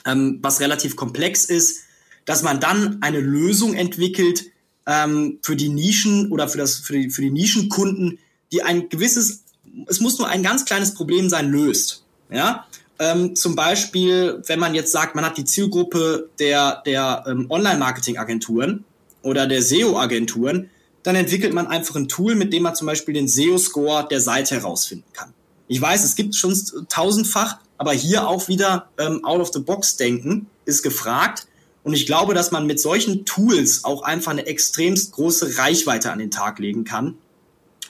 ähm, 0.06 0.40
was 0.42 0.60
relativ 0.60 0.96
komplex 0.96 1.46
ist, 1.46 1.84
dass 2.26 2.44
man 2.44 2.60
dann 2.60 3.02
eine 3.02 3.20
Lösung 3.20 3.74
entwickelt 3.74 4.46
ähm, 4.86 5.40
für 5.42 5.56
die 5.56 5.70
Nischen 5.70 6.32
oder 6.32 6.48
für, 6.48 6.58
das, 6.58 6.78
für, 6.78 6.94
die, 6.94 7.10
für 7.10 7.22
die 7.22 7.32
Nischenkunden, 7.32 8.20
die 8.52 8.64
ein 8.64 8.90
gewisses, 8.90 9.44
es 9.88 10.00
muss 10.00 10.18
nur 10.20 10.28
ein 10.28 10.44
ganz 10.44 10.66
kleines 10.66 10.94
Problem 10.94 11.30
sein, 11.30 11.50
löst. 11.50 12.04
Ja, 12.30 12.66
ähm, 13.00 13.36
zum 13.36 13.56
Beispiel, 13.56 14.42
wenn 14.46 14.60
man 14.60 14.76
jetzt 14.76 14.92
sagt, 14.92 15.16
man 15.16 15.26
hat 15.26 15.38
die 15.38 15.46
Zielgruppe 15.46 16.30
der, 16.40 16.82
der 16.86 17.24
ähm, 17.28 17.48
Online-Marketing-Agenturen 17.50 18.86
oder 19.22 19.48
der 19.48 19.62
SEO-Agenturen, 19.62 20.70
dann 21.04 21.16
entwickelt 21.16 21.54
man 21.54 21.68
einfach 21.68 21.96
ein 21.96 22.08
Tool, 22.08 22.36
mit 22.36 22.54
dem 22.54 22.64
man 22.64 22.76
zum 22.76 22.88
Beispiel 22.88 23.14
den 23.14 23.28
SEO-Score 23.28 24.08
der 24.10 24.22
Seite 24.22 24.56
herausfinden 24.56 25.12
kann. 25.14 25.34
Ich 25.68 25.80
weiß, 25.80 26.04
es 26.04 26.16
gibt 26.16 26.36
schon 26.36 26.58
tausendfach, 26.90 27.58
aber 27.78 27.94
hier 27.94 28.28
auch 28.28 28.48
wieder 28.48 28.90
ähm, 28.98 29.24
out 29.26 29.42
of 29.42 29.52
the 29.54 29.60
box 29.60 29.98
denken 29.98 30.48
ist 30.66 30.84
gefragt. 30.84 31.48
Und 31.84 31.94
ich 31.94 32.06
glaube, 32.06 32.34
dass 32.34 32.52
man 32.52 32.66
mit 32.66 32.80
solchen 32.80 33.26
Tools 33.26 33.84
auch 33.84 34.04
einfach 34.04 34.32
eine 34.32 34.46
extremst 34.46 35.12
große 35.14 35.58
Reichweite 35.58 36.12
an 36.12 36.20
den 36.20 36.32
Tag 36.32 36.60
legen 36.60 36.86
kann 36.86 37.16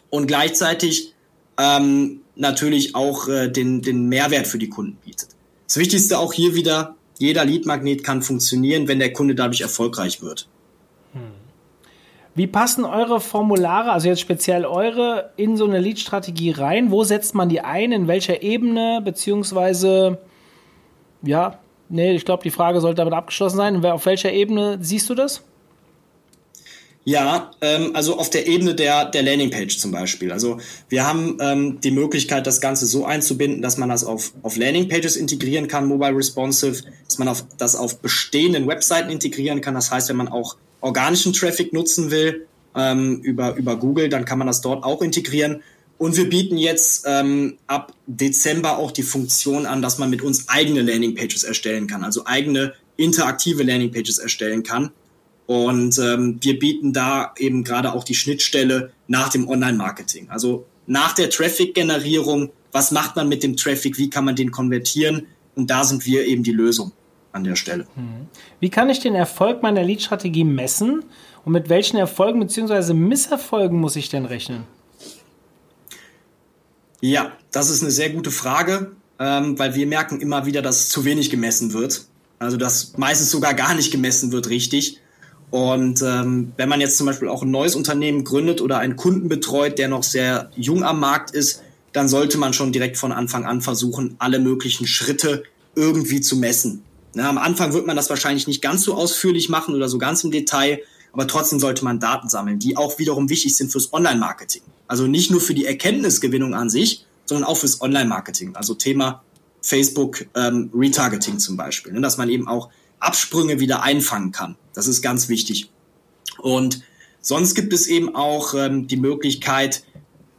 und 0.09 0.25
gleichzeitig 0.25 1.13
ähm, 1.57 2.21
natürlich 2.35 2.95
auch 2.95 3.27
äh, 3.27 3.49
den, 3.49 3.81
den 3.83 4.07
Mehrwert 4.09 4.47
für 4.47 4.57
die 4.57 4.69
Kunden 4.69 4.97
bietet. 5.05 5.29
Das 5.67 5.77
Wichtigste 5.77 6.17
auch 6.17 6.33
hier 6.33 6.55
wieder, 6.55 6.95
jeder 7.19 7.45
Leadmagnet 7.45 8.03
kann 8.03 8.23
funktionieren, 8.23 8.87
wenn 8.87 8.99
der 8.99 9.13
Kunde 9.13 9.35
dadurch 9.35 9.61
erfolgreich 9.61 10.21
wird. 10.21 10.47
Wie 12.35 12.47
passen 12.47 12.83
eure 12.83 13.19
Formulare, 13.19 13.91
also 13.91 14.07
jetzt 14.07 14.21
speziell 14.21 14.65
eure, 14.65 15.31
in 15.37 15.55
so 15.55 15.65
eine 15.65 15.79
Lead-Strategie 15.79 16.51
rein? 16.51 16.89
Wo 16.89 17.03
setzt 17.03 17.35
man 17.35 17.47
die 17.47 17.61
ein? 17.61 17.91
In 17.91 18.07
welcher 18.07 18.41
Ebene? 18.41 19.01
Beziehungsweise, 19.03 20.17
ja, 21.21 21.59
nee, 21.89 22.13
ich 22.13 22.25
glaube, 22.25 22.41
die 22.41 22.49
Frage 22.49 22.81
sollte 22.81 22.97
damit 22.97 23.13
abgeschlossen 23.13 23.57
sein. 23.57 23.85
Auf 23.85 24.07
welcher 24.07 24.31
Ebene 24.31 24.79
siehst 24.81 25.09
du 25.09 25.15
das? 25.15 25.43
Ja, 27.05 27.51
ähm, 27.61 27.91
also 27.93 28.17
auf 28.17 28.29
der 28.29 28.47
Ebene 28.47 28.75
der, 28.75 29.05
der 29.05 29.23
Landingpage 29.23 29.77
zum 29.77 29.91
Beispiel. 29.91 30.31
Also 30.31 30.59
wir 30.87 31.05
haben 31.05 31.37
ähm, 31.41 31.81
die 31.81 31.91
Möglichkeit, 31.91 32.47
das 32.47 32.61
Ganze 32.61 32.85
so 32.85 33.05
einzubinden, 33.05 33.61
dass 33.61 33.77
man 33.77 33.89
das 33.89 34.05
auf, 34.05 34.31
auf 34.41 34.55
Landingpages 34.55 35.17
integrieren 35.17 35.67
kann, 35.67 35.85
mobile 35.85 36.15
responsive, 36.15 36.83
dass 37.05 37.17
man 37.17 37.27
auf, 37.27 37.43
das 37.57 37.75
auf 37.75 37.99
bestehenden 37.99 38.67
Webseiten 38.67 39.09
integrieren 39.09 39.59
kann. 39.59 39.73
Das 39.73 39.91
heißt, 39.91 40.07
wenn 40.09 40.15
man 40.15 40.29
auch 40.29 40.55
organischen 40.83 41.33
Traffic 41.33 41.73
nutzen 41.73 42.11
will 42.11 42.45
ähm, 42.75 43.21
über, 43.21 43.55
über 43.55 43.77
Google, 43.77 44.09
dann 44.09 44.25
kann 44.25 44.37
man 44.37 44.47
das 44.47 44.61
dort 44.61 44.83
auch 44.83 45.01
integrieren. 45.01 45.63
Und 45.97 46.17
wir 46.17 46.29
bieten 46.29 46.57
jetzt 46.57 47.05
ähm, 47.07 47.57
ab 47.67 47.93
Dezember 48.07 48.77
auch 48.77 48.91
die 48.91 49.03
Funktion 49.03 49.65
an, 49.65 49.81
dass 49.81 49.97
man 49.97 50.09
mit 50.09 50.21
uns 50.21 50.49
eigene 50.49 50.81
Landingpages 50.81 51.43
erstellen 51.43 51.87
kann, 51.87 52.03
also 52.03 52.25
eigene 52.25 52.73
interaktive 52.97 53.63
Landingpages 53.63 54.17
erstellen 54.19 54.63
kann 54.63 54.91
und 55.45 55.97
ähm, 55.99 56.37
wir 56.41 56.57
bieten 56.57 56.93
da 56.93 57.33
eben 57.37 57.63
gerade 57.63 57.93
auch 57.93 58.03
die 58.03 58.15
Schnittstelle 58.15 58.91
nach 59.07 59.29
dem 59.29 59.47
Online-Marketing. 59.47 60.29
Also 60.29 60.65
nach 60.87 61.13
der 61.13 61.29
Traffic-Generierung, 61.29 62.51
was 62.71 62.91
macht 62.91 63.15
man 63.15 63.29
mit 63.29 63.43
dem 63.43 63.57
Traffic, 63.57 63.97
wie 63.97 64.09
kann 64.09 64.25
man 64.25 64.35
den 64.35 64.51
konvertieren? 64.51 65.27
Und 65.55 65.69
da 65.69 65.83
sind 65.83 66.05
wir 66.05 66.25
eben 66.25 66.43
die 66.43 66.51
Lösung 66.51 66.91
an 67.33 67.43
der 67.43 67.55
Stelle. 67.55 67.85
Mhm. 67.95 68.27
Wie 68.59 68.69
kann 68.69 68.89
ich 68.89 68.99
den 68.99 69.15
Erfolg 69.15 69.61
meiner 69.61 69.83
Lead-Strategie 69.83 70.45
messen? 70.45 71.03
Und 71.43 71.51
mit 71.51 71.67
welchen 71.67 71.97
Erfolgen 71.97 72.39
bzw. 72.39 72.93
Misserfolgen 72.93 73.79
muss 73.79 73.97
ich 73.97 74.07
denn 74.07 74.25
rechnen? 74.25 74.63
Ja, 77.01 77.33
das 77.51 77.69
ist 77.69 77.81
eine 77.81 77.91
sehr 77.91 78.11
gute 78.11 78.31
Frage, 78.31 78.93
ähm, 79.19 79.59
weil 79.59 79.75
wir 79.75 79.85
merken 79.85 80.21
immer 80.21 80.45
wieder, 80.45 80.61
dass 80.61 80.87
zu 80.87 81.03
wenig 81.03 81.29
gemessen 81.29 81.73
wird. 81.73 82.05
Also 82.39 82.55
dass 82.55 82.97
meistens 82.97 83.29
sogar 83.29 83.53
gar 83.53 83.73
nicht 83.73 83.91
gemessen 83.91 84.31
wird 84.31 84.49
richtig. 84.49 84.99
Und 85.51 86.01
ähm, 86.01 86.53
wenn 86.55 86.69
man 86.69 86.81
jetzt 86.81 86.97
zum 86.97 87.05
Beispiel 87.05 87.27
auch 87.27 87.43
ein 87.43 87.51
neues 87.51 87.75
Unternehmen 87.75 88.23
gründet 88.23 88.61
oder 88.61 88.79
einen 88.79 88.95
Kunden 88.95 89.27
betreut, 89.27 89.77
der 89.77 89.87
noch 89.87 90.03
sehr 90.03 90.49
jung 90.55 90.83
am 90.83 90.99
Markt 90.99 91.31
ist, 91.31 91.61
dann 91.91 92.07
sollte 92.07 92.37
man 92.37 92.53
schon 92.53 92.71
direkt 92.71 92.97
von 92.97 93.11
Anfang 93.11 93.45
an 93.45 93.61
versuchen, 93.61 94.15
alle 94.17 94.39
möglichen 94.39 94.87
Schritte 94.87 95.43
irgendwie 95.75 96.21
zu 96.21 96.37
messen. 96.37 96.83
Na, 97.13 97.29
am 97.29 97.37
Anfang 97.37 97.73
wird 97.73 97.85
man 97.85 97.95
das 97.95 98.09
wahrscheinlich 98.09 98.47
nicht 98.47 98.61
ganz 98.61 98.83
so 98.83 98.95
ausführlich 98.95 99.49
machen 99.49 99.75
oder 99.75 99.87
so 99.87 99.97
ganz 99.97 100.23
im 100.23 100.31
Detail, 100.31 100.81
aber 101.11 101.27
trotzdem 101.27 101.59
sollte 101.59 101.83
man 101.83 101.99
Daten 101.99 102.27
sammeln, 102.27 102.59
die 102.59 102.75
auch 102.75 102.97
wiederum 102.97 103.29
wichtig 103.29 103.55
sind 103.55 103.71
fürs 103.71 103.93
Online-Marketing. 103.93 104.63
Also 104.87 105.05
nicht 105.05 105.29
nur 105.29 105.41
für 105.41 105.53
die 105.53 105.65
Erkenntnisgewinnung 105.65 106.55
an 106.55 106.69
sich, 106.69 107.05
sondern 107.25 107.47
auch 107.47 107.57
fürs 107.57 107.81
Online-Marketing. 107.81 108.55
Also 108.55 108.73
Thema 108.73 109.23
Facebook 109.61 110.25
ähm, 110.35 110.71
Retargeting 110.73 111.39
zum 111.39 111.55
Beispiel, 111.55 111.93
ne, 111.93 112.01
dass 112.01 112.17
man 112.17 112.29
eben 112.29 112.47
auch 112.47 112.69
Absprünge 112.99 113.59
wieder 113.59 113.83
einfangen 113.83 114.31
kann. 114.31 114.55
Das 114.73 114.87
ist 114.87 115.01
ganz 115.01 115.29
wichtig. 115.29 115.69
Und 116.39 116.81
sonst 117.21 117.53
gibt 117.53 117.73
es 117.73 117.87
eben 117.87 118.15
auch 118.15 118.53
ähm, 118.55 118.87
die 118.87 118.97
Möglichkeit, 118.97 119.83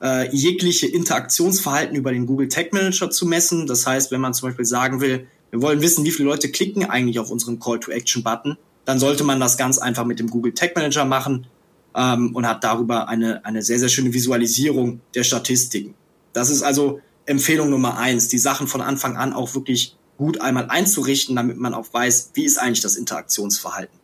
äh, 0.03 0.29
jegliche 0.35 0.87
Interaktionsverhalten 0.87 1.97
über 1.97 2.13
den 2.13 2.27
Google 2.27 2.49
Tag 2.49 2.73
Manager 2.73 3.11
zu 3.11 3.27
messen. 3.27 3.67
Das 3.67 3.87
heißt, 3.87 4.11
wenn 4.11 4.21
man 4.21 4.35
zum 4.35 4.49
Beispiel 4.49 4.65
sagen 4.65 5.01
will, 5.01 5.27
wir 5.55 5.63
wollen 5.63 5.83
wissen, 5.83 6.05
wie 6.05 6.11
viele 6.11 6.29
Leute 6.29 6.51
klicken 6.51 6.91
eigentlich 6.91 7.21
auf 7.21 7.31
unseren 7.31 7.61
Call 7.61 7.79
to 7.79 7.93
Action 7.93 8.25
Button, 8.25 8.57
dann 8.85 8.99
sollte 8.99 9.23
man 9.23 9.39
das 9.39 9.57
ganz 9.57 9.79
einfach 9.79 10.05
mit 10.05 10.19
dem 10.19 10.29
Google 10.29 10.53
Tag 10.53 10.75
Manager 10.75 11.05
machen 11.05 11.47
ähm, 11.95 12.35
und 12.35 12.45
hat 12.45 12.65
darüber 12.65 13.07
eine, 13.09 13.45
eine 13.45 13.63
sehr, 13.63 13.79
sehr 13.79 13.89
schöne 13.89 14.13
Visualisierung 14.13 15.01
der 15.15 15.23
Statistiken. 15.23 15.95
Das 16.33 16.51
ist 16.51 16.65
also 16.65 17.01
Empfehlung 17.25 17.71
Nummer 17.71 17.97
eins, 17.99 18.27
die 18.27 18.39
Sachen 18.39 18.67
von 18.67 18.81
Anfang 18.81 19.17
an 19.17 19.33
auch 19.33 19.55
wirklich 19.55 19.97
gut 20.19 20.41
einmal 20.41 20.71
einzurichten, 20.71 21.37
damit 21.37 21.57
man 21.57 21.73
auch 21.73 21.87
weiß, 21.93 22.33
wie 22.35 22.45
ist 22.45 22.59
eigentlich 22.59 22.81
das 22.81 22.97
Interaktionsverhalten. 22.97 23.97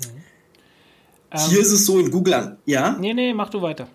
Mhm. 0.00 1.38
Hier 1.50 1.58
ähm, 1.58 1.64
ist 1.64 1.70
es 1.70 1.86
so 1.86 2.00
in 2.00 2.10
Google. 2.10 2.58
Ja? 2.66 2.96
Nee, 2.98 3.14
nee, 3.14 3.32
mach 3.32 3.50
du 3.50 3.62
weiter. 3.62 3.86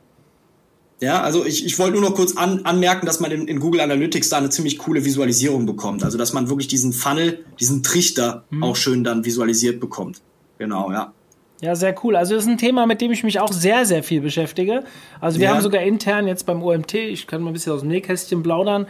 Ja, 1.01 1.21
also 1.21 1.45
ich, 1.45 1.65
ich 1.65 1.77
wollte 1.77 1.99
nur 1.99 2.09
noch 2.09 2.15
kurz 2.15 2.37
an, 2.37 2.61
anmerken, 2.63 3.05
dass 3.05 3.19
man 3.19 3.31
in, 3.31 3.47
in, 3.47 3.59
Google 3.59 3.81
Analytics 3.81 4.29
da 4.29 4.37
eine 4.37 4.49
ziemlich 4.49 4.77
coole 4.77 5.03
Visualisierung 5.03 5.65
bekommt. 5.65 6.03
Also 6.03 6.17
dass 6.17 6.31
man 6.31 6.47
wirklich 6.49 6.67
diesen 6.67 6.93
Funnel, 6.93 7.43
diesen 7.59 7.83
Trichter 7.83 8.45
mhm. 8.49 8.63
auch 8.63 8.75
schön 8.75 9.03
dann 9.03 9.25
visualisiert 9.25 9.79
bekommt. 9.79 10.21
Genau, 10.57 10.91
ja. 10.91 11.13
Ja, 11.61 11.75
sehr 11.75 11.95
cool. 12.03 12.15
Also 12.15 12.35
das 12.35 12.43
ist 12.43 12.49
ein 12.49 12.57
Thema, 12.57 12.85
mit 12.85 13.01
dem 13.01 13.11
ich 13.11 13.23
mich 13.23 13.39
auch 13.39 13.51
sehr, 13.51 13.85
sehr 13.85 14.03
viel 14.03 14.21
beschäftige. 14.21 14.83
Also 15.21 15.39
wir 15.39 15.47
ja. 15.47 15.53
haben 15.53 15.61
sogar 15.61 15.81
intern 15.81 16.27
jetzt 16.27 16.45
beim 16.45 16.61
OMT, 16.61 16.93
ich 16.93 17.27
kann 17.27 17.41
mal 17.41 17.49
ein 17.49 17.53
bisschen 17.53 17.73
aus 17.73 17.79
dem 17.79 17.89
Nähkästchen 17.89 18.43
plaudern, 18.43 18.87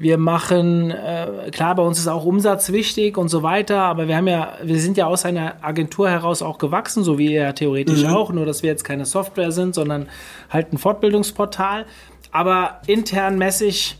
wir 0.00 0.16
machen, 0.16 0.92
äh, 0.92 1.50
klar, 1.50 1.74
bei 1.74 1.82
uns 1.82 1.98
ist 1.98 2.06
auch 2.06 2.24
Umsatz 2.24 2.70
wichtig 2.70 3.18
und 3.18 3.28
so 3.28 3.42
weiter, 3.42 3.80
aber 3.80 4.06
wir 4.06 4.16
haben 4.16 4.28
ja, 4.28 4.52
wir 4.62 4.78
sind 4.78 4.96
ja 4.96 5.06
aus 5.06 5.24
einer 5.24 5.56
Agentur 5.60 6.08
heraus 6.08 6.40
auch 6.40 6.58
gewachsen, 6.58 7.02
so 7.02 7.18
wie 7.18 7.32
ihr 7.32 7.42
ja 7.42 7.52
theoretisch 7.52 8.04
mhm. 8.04 8.10
auch, 8.10 8.32
nur 8.32 8.46
dass 8.46 8.62
wir 8.62 8.70
jetzt 8.70 8.84
keine 8.84 9.04
Software 9.06 9.50
sind, 9.50 9.74
sondern 9.74 10.08
halt 10.50 10.72
ein 10.72 10.78
Fortbildungsportal. 10.78 11.84
Aber 12.30 12.80
intern 12.86 13.38
mäßig, 13.38 13.98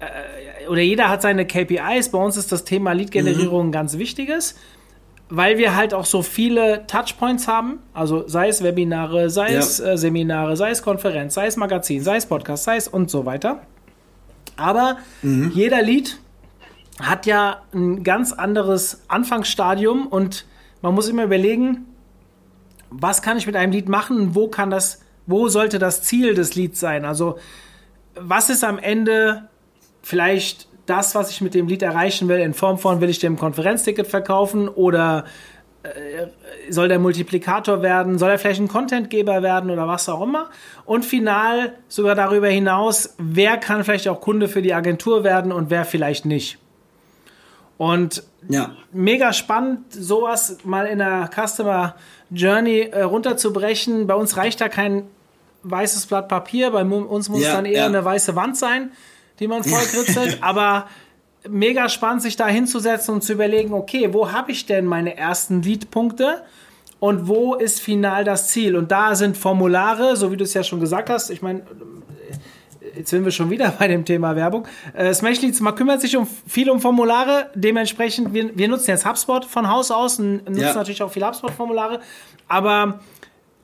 äh, 0.00 0.68
oder 0.70 0.80
jeder 0.80 1.10
hat 1.10 1.20
seine 1.20 1.46
KPIs, 1.46 2.08
bei 2.12 2.18
uns 2.18 2.38
ist 2.38 2.50
das 2.50 2.64
Thema 2.64 2.92
Lead-Generierung 2.92 3.66
mhm. 3.66 3.72
ganz 3.72 3.98
wichtiges, 3.98 4.54
weil 5.28 5.58
wir 5.58 5.76
halt 5.76 5.92
auch 5.92 6.06
so 6.06 6.22
viele 6.22 6.86
Touchpoints 6.86 7.46
haben, 7.46 7.80
also 7.92 8.26
sei 8.26 8.48
es 8.48 8.62
Webinare, 8.62 9.28
sei 9.28 9.52
ja. 9.52 9.58
es 9.58 9.80
äh, 9.80 9.98
Seminare, 9.98 10.56
sei 10.56 10.70
es 10.70 10.80
Konferenz, 10.80 11.34
sei 11.34 11.46
es 11.46 11.58
Magazin, 11.58 12.02
sei 12.02 12.16
es 12.16 12.24
Podcast, 12.24 12.64
sei 12.64 12.76
es 12.76 12.88
und 12.88 13.10
so 13.10 13.26
weiter 13.26 13.60
aber 14.56 14.98
mhm. 15.22 15.50
jeder 15.54 15.82
Lied 15.82 16.18
hat 17.00 17.26
ja 17.26 17.62
ein 17.74 18.02
ganz 18.04 18.32
anderes 18.32 19.02
Anfangsstadium 19.08 20.06
und 20.06 20.46
man 20.82 20.94
muss 20.94 21.08
immer 21.08 21.24
überlegen, 21.24 21.86
was 22.90 23.22
kann 23.22 23.36
ich 23.36 23.46
mit 23.46 23.56
einem 23.56 23.72
Lied 23.72 23.88
machen 23.88 24.20
und 24.20 24.34
wo 24.34 24.48
kann 24.48 24.70
das, 24.70 25.02
wo 25.26 25.48
sollte 25.48 25.78
das 25.78 26.02
Ziel 26.02 26.34
des 26.34 26.54
Lieds 26.54 26.80
sein? 26.80 27.04
Also, 27.04 27.38
was 28.14 28.48
ist 28.48 28.64
am 28.64 28.78
Ende 28.78 29.48
vielleicht 30.02 30.68
das, 30.86 31.14
was 31.14 31.30
ich 31.30 31.40
mit 31.40 31.54
dem 31.54 31.66
Lied 31.66 31.82
erreichen 31.82 32.28
will, 32.28 32.38
in 32.38 32.54
Form 32.54 32.78
von, 32.78 33.00
will 33.00 33.10
ich 33.10 33.18
dem 33.18 33.36
Konferenzticket 33.36 34.06
verkaufen 34.06 34.68
oder 34.68 35.24
soll 36.70 36.88
der 36.88 36.98
Multiplikator 36.98 37.82
werden, 37.82 38.18
soll 38.18 38.30
er 38.30 38.38
vielleicht 38.38 38.60
ein 38.60 38.68
Contentgeber 38.68 39.42
werden 39.42 39.70
oder 39.70 39.86
was 39.88 40.08
auch 40.08 40.22
immer. 40.22 40.50
Und 40.84 41.04
final 41.04 41.74
sogar 41.88 42.14
darüber 42.14 42.48
hinaus, 42.48 43.14
wer 43.18 43.56
kann 43.56 43.84
vielleicht 43.84 44.08
auch 44.08 44.20
Kunde 44.20 44.48
für 44.48 44.62
die 44.62 44.74
Agentur 44.74 45.24
werden 45.24 45.52
und 45.52 45.70
wer 45.70 45.84
vielleicht 45.84 46.24
nicht. 46.24 46.58
Und 47.78 48.22
ja. 48.48 48.74
mega 48.92 49.32
spannend, 49.32 49.92
sowas 49.92 50.58
mal 50.64 50.86
in 50.86 50.98
der 50.98 51.28
Customer 51.34 51.94
Journey 52.30 52.88
äh, 52.90 53.02
runterzubrechen. 53.02 54.06
Bei 54.06 54.14
uns 54.14 54.36
reicht 54.36 54.60
da 54.60 54.68
kein 54.68 55.04
weißes 55.62 56.06
Blatt 56.06 56.28
Papier, 56.28 56.70
bei 56.70 56.82
uns 56.84 57.28
muss 57.28 57.42
ja, 57.42 57.48
es 57.48 57.54
dann 57.54 57.64
eher 57.66 57.80
ja. 57.80 57.86
eine 57.86 58.04
weiße 58.04 58.36
Wand 58.36 58.56
sein, 58.56 58.92
die 59.40 59.48
man 59.48 59.64
vollkritzelt. 59.64 60.38
Aber 60.42 60.86
mega 61.48 61.88
spannend, 61.88 62.22
sich 62.22 62.36
da 62.36 62.46
hinzusetzen 62.46 63.14
und 63.14 63.22
zu 63.22 63.32
überlegen, 63.32 63.72
okay, 63.72 64.12
wo 64.12 64.32
habe 64.32 64.52
ich 64.52 64.66
denn 64.66 64.86
meine 64.86 65.16
ersten 65.16 65.62
Lead-Punkte? 65.62 66.42
Und 66.98 67.28
wo 67.28 67.54
ist 67.54 67.80
final 67.80 68.24
das 68.24 68.48
Ziel? 68.48 68.74
Und 68.74 68.90
da 68.90 69.14
sind 69.14 69.36
Formulare, 69.36 70.16
so 70.16 70.32
wie 70.32 70.36
du 70.36 70.44
es 70.44 70.54
ja 70.54 70.62
schon 70.62 70.80
gesagt 70.80 71.10
hast. 71.10 71.30
Ich 71.30 71.42
meine, 71.42 71.62
jetzt 72.96 73.10
sind 73.10 73.24
wir 73.24 73.30
schon 73.30 73.50
wieder 73.50 73.70
bei 73.78 73.88
dem 73.88 74.04
Thema 74.04 74.34
Werbung. 74.34 74.66
Äh, 74.94 75.12
Smashleads 75.12 75.62
kümmert 75.76 76.00
sich 76.00 76.16
um, 76.16 76.26
viel 76.26 76.70
um 76.70 76.80
Formulare. 76.80 77.50
Dementsprechend, 77.54 78.32
wir, 78.32 78.56
wir 78.56 78.68
nutzen 78.68 78.90
jetzt 78.90 79.06
HubSpot 79.06 79.44
von 79.44 79.68
Haus 79.68 79.90
aus 79.90 80.18
und 80.18 80.44
nutzen 80.46 80.60
ja. 80.60 80.74
natürlich 80.74 81.02
auch 81.02 81.12
viel 81.12 81.24
HubSpot-Formulare. 81.24 82.00
Aber 82.48 83.00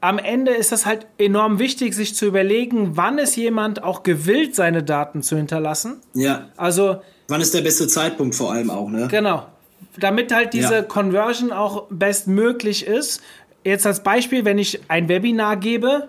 am 0.01 0.19
Ende 0.19 0.53
ist 0.53 0.73
das 0.73 0.85
halt 0.85 1.07
enorm 1.19 1.59
wichtig, 1.59 1.95
sich 1.95 2.15
zu 2.15 2.27
überlegen, 2.27 2.97
wann 2.97 3.19
ist 3.19 3.37
jemand 3.37 3.83
auch 3.83 4.03
gewillt, 4.03 4.55
seine 4.55 4.83
Daten 4.83 5.23
zu 5.23 5.37
hinterlassen. 5.37 6.01
Ja. 6.15 6.49
Also. 6.57 7.01
Wann 7.29 7.41
ist 7.41 7.55
der 7.55 7.63
beste 7.63 7.89
Zeitpunkt 7.89 8.35
vor 8.35 8.53
allem 8.53 8.71
auch, 8.71 8.89
ne? 8.89 9.09
Genau. 9.11 9.47
Damit 9.99 10.33
halt 10.33 10.53
diese 10.55 10.75
ja. 10.75 10.83
Conversion 10.83 11.53
auch 11.53 11.85
bestmöglich 11.91 12.87
ist. 12.87 13.23
Jetzt 13.65 13.87
als 13.87 14.03
Beispiel, 14.03 14.45
wenn 14.45 14.59
ich 14.59 14.81
ein 14.89 15.09
Webinar 15.09 15.57
gebe, 15.57 16.09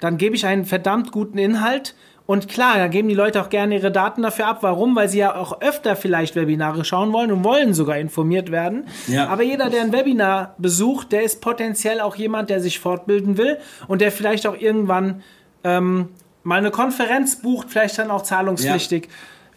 dann 0.00 0.18
gebe 0.18 0.34
ich 0.34 0.46
einen 0.46 0.64
verdammt 0.64 1.12
guten 1.12 1.38
Inhalt 1.38 1.94
und 2.30 2.46
klar, 2.46 2.76
da 2.76 2.86
geben 2.86 3.08
die 3.08 3.16
Leute 3.16 3.40
auch 3.40 3.48
gerne 3.48 3.74
ihre 3.74 3.90
Daten 3.90 4.22
dafür 4.22 4.46
ab. 4.46 4.58
Warum? 4.60 4.94
Weil 4.94 5.08
sie 5.08 5.18
ja 5.18 5.34
auch 5.34 5.62
öfter 5.62 5.96
vielleicht 5.96 6.36
Webinare 6.36 6.84
schauen 6.84 7.12
wollen 7.12 7.32
und 7.32 7.42
wollen 7.42 7.74
sogar 7.74 7.98
informiert 7.98 8.52
werden. 8.52 8.86
Ja. 9.08 9.26
Aber 9.26 9.42
jeder, 9.42 9.68
der 9.68 9.80
ein 9.82 9.92
Webinar 9.92 10.54
besucht, 10.56 11.10
der 11.10 11.24
ist 11.24 11.40
potenziell 11.40 12.00
auch 12.00 12.14
jemand, 12.14 12.48
der 12.48 12.60
sich 12.60 12.78
fortbilden 12.78 13.36
will 13.36 13.58
und 13.88 14.00
der 14.00 14.12
vielleicht 14.12 14.46
auch 14.46 14.56
irgendwann 14.56 15.24
ähm, 15.64 16.10
mal 16.44 16.58
eine 16.58 16.70
Konferenz 16.70 17.42
bucht, 17.42 17.66
vielleicht 17.68 17.98
dann 17.98 18.12
auch 18.12 18.22
zahlungspflichtig. 18.22 19.06
Ja. 19.06 19.10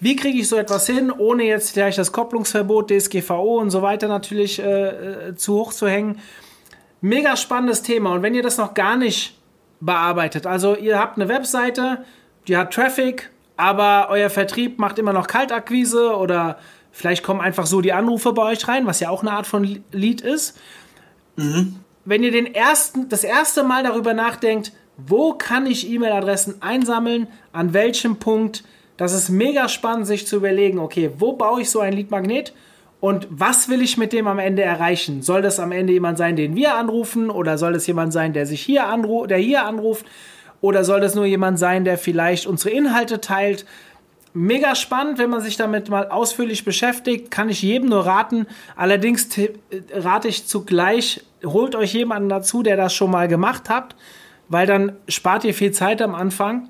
Wie 0.04 0.18
kriege 0.18 0.38
ich 0.39 0.50
so 0.50 0.58
etwas 0.58 0.86
hin, 0.86 1.12
ohne 1.12 1.44
jetzt 1.44 1.72
vielleicht 1.72 1.98
das 1.98 2.12
Kopplungsverbot, 2.12 2.92
DSGVO 2.92 3.62
und 3.62 3.70
so 3.70 3.82
weiter 3.82 4.10
natürlich 4.10 4.60
äh, 4.60 5.30
äh, 5.30 5.36
zu 5.36 5.56
hoch 5.56 5.72
zu 5.72 5.88
hängen? 5.88 6.20
Mega 7.00 7.38
spannendes 7.38 7.84
Thema. 7.84 8.12
Und 8.12 8.22
wenn 8.22 8.36
ihr 8.36 8.44
das 8.44 8.58
noch 8.58 8.74
gar 8.74 8.98
nicht 8.98 9.39
bearbeitet, 9.80 10.46
also 10.46 10.76
ihr 10.76 11.00
habt 11.00 11.18
eine 11.18 11.30
Webseite, 11.30 12.04
die 12.50 12.58
hat 12.58 12.74
Traffic, 12.74 13.30
aber 13.56 14.08
euer 14.10 14.30
Vertrieb 14.30 14.78
macht 14.78 15.00
immer 15.00 15.13
noch 15.13 15.28
Kaltakquise 15.28 16.18
oder 16.18 16.58
vielleicht 16.92 17.24
kommen 17.24 17.39
einfach 17.39 17.66
so 17.66 17.80
die 17.80 17.94
Anrufe 17.94 18.34
bei 18.34 18.52
euch 18.52 18.68
rein, 18.68 18.86
was 18.86 19.00
ja 19.00 19.10
auch 19.10 19.22
eine 19.22 19.32
Art 19.32 19.48
von 19.48 19.82
Lead 19.94 20.20
ist. 20.20 20.60
Mhm. 21.38 21.78
Wenn 22.04 22.24
ihr 22.24 22.32
den 22.32 22.54
ersten, 22.54 23.08
das 23.08 23.24
erste 23.24 23.63
Mal 23.63 23.84
darüber 23.84 24.13
nachdenkt, 24.13 24.74
wo 24.98 25.32
kann 25.32 25.66
ich 25.66 25.89
E-Mail-Adressen 25.89 26.62
einsammeln, 26.62 27.28
an 27.54 27.72
welchem 27.72 28.18
Punkt, 28.18 28.66
das 28.97 29.13
ist 29.13 29.29
mega 29.29 29.69
spannend, 29.69 30.08
sich 30.08 30.27
zu 30.27 30.38
überlegen, 30.38 30.79
okay, 30.79 31.12
wo 31.17 31.34
baue 31.34 31.62
ich 31.62 31.69
so 31.69 31.79
ein 31.79 31.93
Lead-Magnet 31.93 32.53
und 32.99 33.27
was 33.29 33.67
will 33.67 33.82
ich 33.82 33.97
mit 33.97 34.13
dem 34.13 34.27
am 34.27 34.39
Ende 34.39 34.62
erreichen? 34.62 35.21
Soll 35.21 35.41
das 35.41 35.60
am 35.60 35.71
Ende 35.71 35.91
jemand 35.93 36.17
sein, 36.17 36.36
den 36.36 36.56
wir 36.56 36.75
anrufen 36.75 37.29
oder 37.29 37.58
soll 37.58 37.73
das 37.73 37.86
jemand 37.86 38.13
sein, 38.13 38.32
der 38.34 38.45
sich 38.45 38.62
hier 38.62 38.88
anruft, 38.88 39.29
der 39.29 39.39
hier 39.39 39.65
anruft? 39.65 40.06
Oder 40.62 40.86
soll 40.86 41.01
das 41.01 41.13
nur 41.13 41.25
jemand 41.25 41.60
sein, 41.60 41.84
der 41.84 41.97
vielleicht 41.97 42.47
unsere 42.47 42.69
Inhalte 42.69 43.19
teilt? 43.19 43.65
Mega 44.34 44.73
spannend, 44.75 45.19
wenn 45.19 45.29
man 45.29 45.41
sich 45.41 45.58
damit 45.58 45.89
mal 45.89 46.08
ausführlich 46.08 46.63
beschäftigt, 46.63 47.29
kann 47.29 47.49
ich 47.49 47.62
jedem 47.62 47.89
nur 47.89 48.06
raten. 48.06 48.47
Allerdings 48.77 49.27
rate 49.91 50.29
ich 50.29 50.47
zugleich, 50.47 51.25
holt 51.43 51.75
euch 51.75 51.93
jemanden 51.93 52.29
dazu, 52.29 52.63
der 52.63 52.77
das 52.77 52.93
schon 52.93 53.12
mal 53.12 53.27
gemacht 53.27 53.69
hat, 53.69 53.97
weil 54.47 54.65
dann 54.65 54.93
spart 55.10 55.43
ihr 55.43 55.53
viel 55.53 55.73
Zeit 55.73 56.01
am 56.01 56.15
Anfang, 56.15 56.69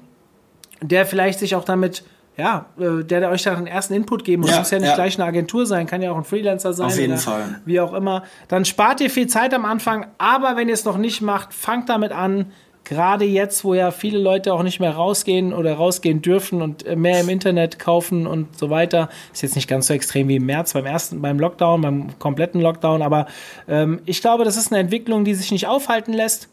der 0.82 1.06
vielleicht 1.06 1.38
sich 1.38 1.56
auch 1.56 1.64
damit 1.64 2.04
ja, 2.38 2.66
äh, 2.80 3.04
der, 3.04 3.20
der 3.20 3.30
euch 3.30 3.44
da 3.44 3.56
einen 3.56 3.68
ersten 3.68 3.94
Input 3.94 4.24
geben 4.24 4.42
muss. 4.42 4.52
Ja, 4.52 4.60
muss 4.60 4.72
ja 4.72 4.80
nicht 4.80 4.90
ja. 4.90 4.96
gleich 4.96 5.20
eine 5.20 5.26
Agentur 5.28 5.66
sein, 5.66 5.86
kann 5.86 6.02
ja 6.02 6.12
auch 6.12 6.18
ein 6.18 6.24
Freelancer 6.24 6.74
sein. 6.74 6.88
Auf 6.88 6.98
jeden 6.98 7.18
Fall. 7.18 7.62
Wie 7.66 7.80
auch 7.80 7.94
immer. 7.94 8.24
Dann 8.48 8.66
spart 8.66 9.02
ihr 9.02 9.10
viel 9.10 9.28
Zeit 9.28 9.54
am 9.54 9.66
Anfang, 9.66 10.08
aber 10.18 10.56
wenn 10.56 10.68
ihr 10.68 10.74
es 10.74 10.86
noch 10.86 10.98
nicht 10.98 11.22
macht, 11.22 11.54
fangt 11.54 11.90
damit 11.90 12.12
an, 12.12 12.52
gerade 12.84 13.26
jetzt, 13.26 13.64
wo 13.64 13.74
ja 13.74 13.92
viele 13.92 14.20
Leute 14.20 14.54
auch 14.54 14.64
nicht 14.64 14.80
mehr 14.80 14.92
rausgehen 14.92 15.54
oder 15.54 15.76
rausgehen 15.76 16.22
dürfen 16.22 16.62
und 16.62 16.86
äh, 16.86 16.96
mehr 16.96 17.22
im 17.22 17.30
Internet 17.30 17.80
kaufen 17.80 18.28
und 18.28 18.58
so 18.58 18.70
weiter, 18.70 19.10
ist 19.32 19.42
jetzt 19.42 19.56
nicht 19.56 19.68
ganz 19.68 19.88
so 19.88 19.94
extrem 19.94 20.28
wie 20.28 20.38
im 20.38 20.46
März 20.46 20.74
beim 20.74 20.86
ersten, 20.86 21.22
beim 21.22 21.40
Lockdown, 21.40 21.82
beim 21.82 22.20
kompletten 22.20 22.62
Lockdown, 22.62 23.02
aber 23.02 23.28
ähm, 23.68 24.02
ich 24.06 24.22
glaube, 24.22 24.44
das 24.44 24.58
ist 24.58 24.72
eine 24.72 24.82
Entwicklung, 24.82 25.24
die 25.24 25.34
sich 25.34 25.52
nicht 25.52 25.68
aufhalten 25.68 26.14
lässt. 26.14 26.50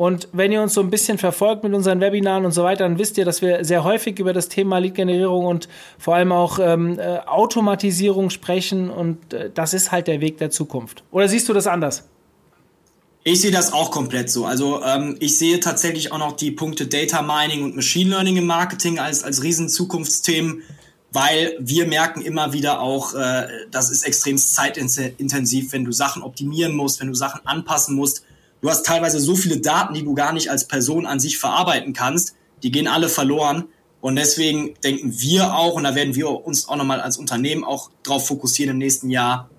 Und 0.00 0.28
wenn 0.32 0.50
ihr 0.50 0.62
uns 0.62 0.72
so 0.72 0.80
ein 0.80 0.88
bisschen 0.88 1.18
verfolgt 1.18 1.62
mit 1.62 1.74
unseren 1.74 2.00
Webinaren 2.00 2.46
und 2.46 2.52
so 2.52 2.64
weiter, 2.64 2.84
dann 2.84 2.98
wisst 2.98 3.18
ihr, 3.18 3.26
dass 3.26 3.42
wir 3.42 3.66
sehr 3.66 3.84
häufig 3.84 4.18
über 4.18 4.32
das 4.32 4.48
Thema 4.48 4.78
Lead-Generierung 4.78 5.44
und 5.44 5.68
vor 5.98 6.14
allem 6.14 6.32
auch 6.32 6.58
ähm, 6.58 6.98
äh, 6.98 7.18
Automatisierung 7.18 8.30
sprechen. 8.30 8.88
Und 8.88 9.34
äh, 9.34 9.50
das 9.52 9.74
ist 9.74 9.92
halt 9.92 10.06
der 10.06 10.22
Weg 10.22 10.38
der 10.38 10.48
Zukunft. 10.48 11.04
Oder 11.10 11.28
siehst 11.28 11.50
du 11.50 11.52
das 11.52 11.66
anders? 11.66 12.04
Ich 13.24 13.42
sehe 13.42 13.50
das 13.50 13.74
auch 13.74 13.90
komplett 13.90 14.30
so. 14.30 14.46
Also 14.46 14.82
ähm, 14.82 15.18
ich 15.20 15.36
sehe 15.36 15.60
tatsächlich 15.60 16.12
auch 16.12 16.18
noch 16.18 16.32
die 16.32 16.50
Punkte 16.50 16.86
Data 16.86 17.20
Mining 17.20 17.62
und 17.62 17.76
Machine 17.76 18.08
Learning 18.08 18.38
im 18.38 18.46
Marketing 18.46 18.98
als, 18.98 19.22
als 19.22 19.42
riesen 19.42 19.68
Zukunftsthemen, 19.68 20.62
weil 21.12 21.58
wir 21.60 21.86
merken 21.86 22.22
immer 22.22 22.54
wieder 22.54 22.80
auch, 22.80 23.12
äh, 23.12 23.48
das 23.70 23.90
ist 23.90 24.04
extrem 24.04 24.38
zeitintensiv, 24.38 25.74
wenn 25.74 25.84
du 25.84 25.92
Sachen 25.92 26.22
optimieren 26.22 26.74
musst, 26.74 27.00
wenn 27.00 27.08
du 27.08 27.14
Sachen 27.14 27.42
anpassen 27.44 27.96
musst. 27.96 28.24
Du 28.60 28.68
hast 28.68 28.84
teilweise 28.84 29.20
so 29.20 29.34
viele 29.34 29.58
Daten, 29.58 29.94
die 29.94 30.04
du 30.04 30.14
gar 30.14 30.32
nicht 30.32 30.50
als 30.50 30.66
Person 30.66 31.06
an 31.06 31.20
sich 31.20 31.38
verarbeiten 31.38 31.92
kannst. 31.92 32.34
Die 32.62 32.70
gehen 32.70 32.88
alle 32.88 33.08
verloren. 33.08 33.64
Und 34.00 34.16
deswegen 34.16 34.74
denken 34.82 35.20
wir 35.20 35.54
auch, 35.54 35.74
und 35.74 35.84
da 35.84 35.94
werden 35.94 36.14
wir 36.14 36.30
uns 36.30 36.68
auch 36.68 36.76
nochmal 36.76 37.00
als 37.00 37.18
Unternehmen 37.18 37.64
auch 37.64 37.90
drauf 38.02 38.26
fokussieren 38.26 38.72
im 38.72 38.78
nächsten 38.78 39.10
Jahr, 39.10 39.50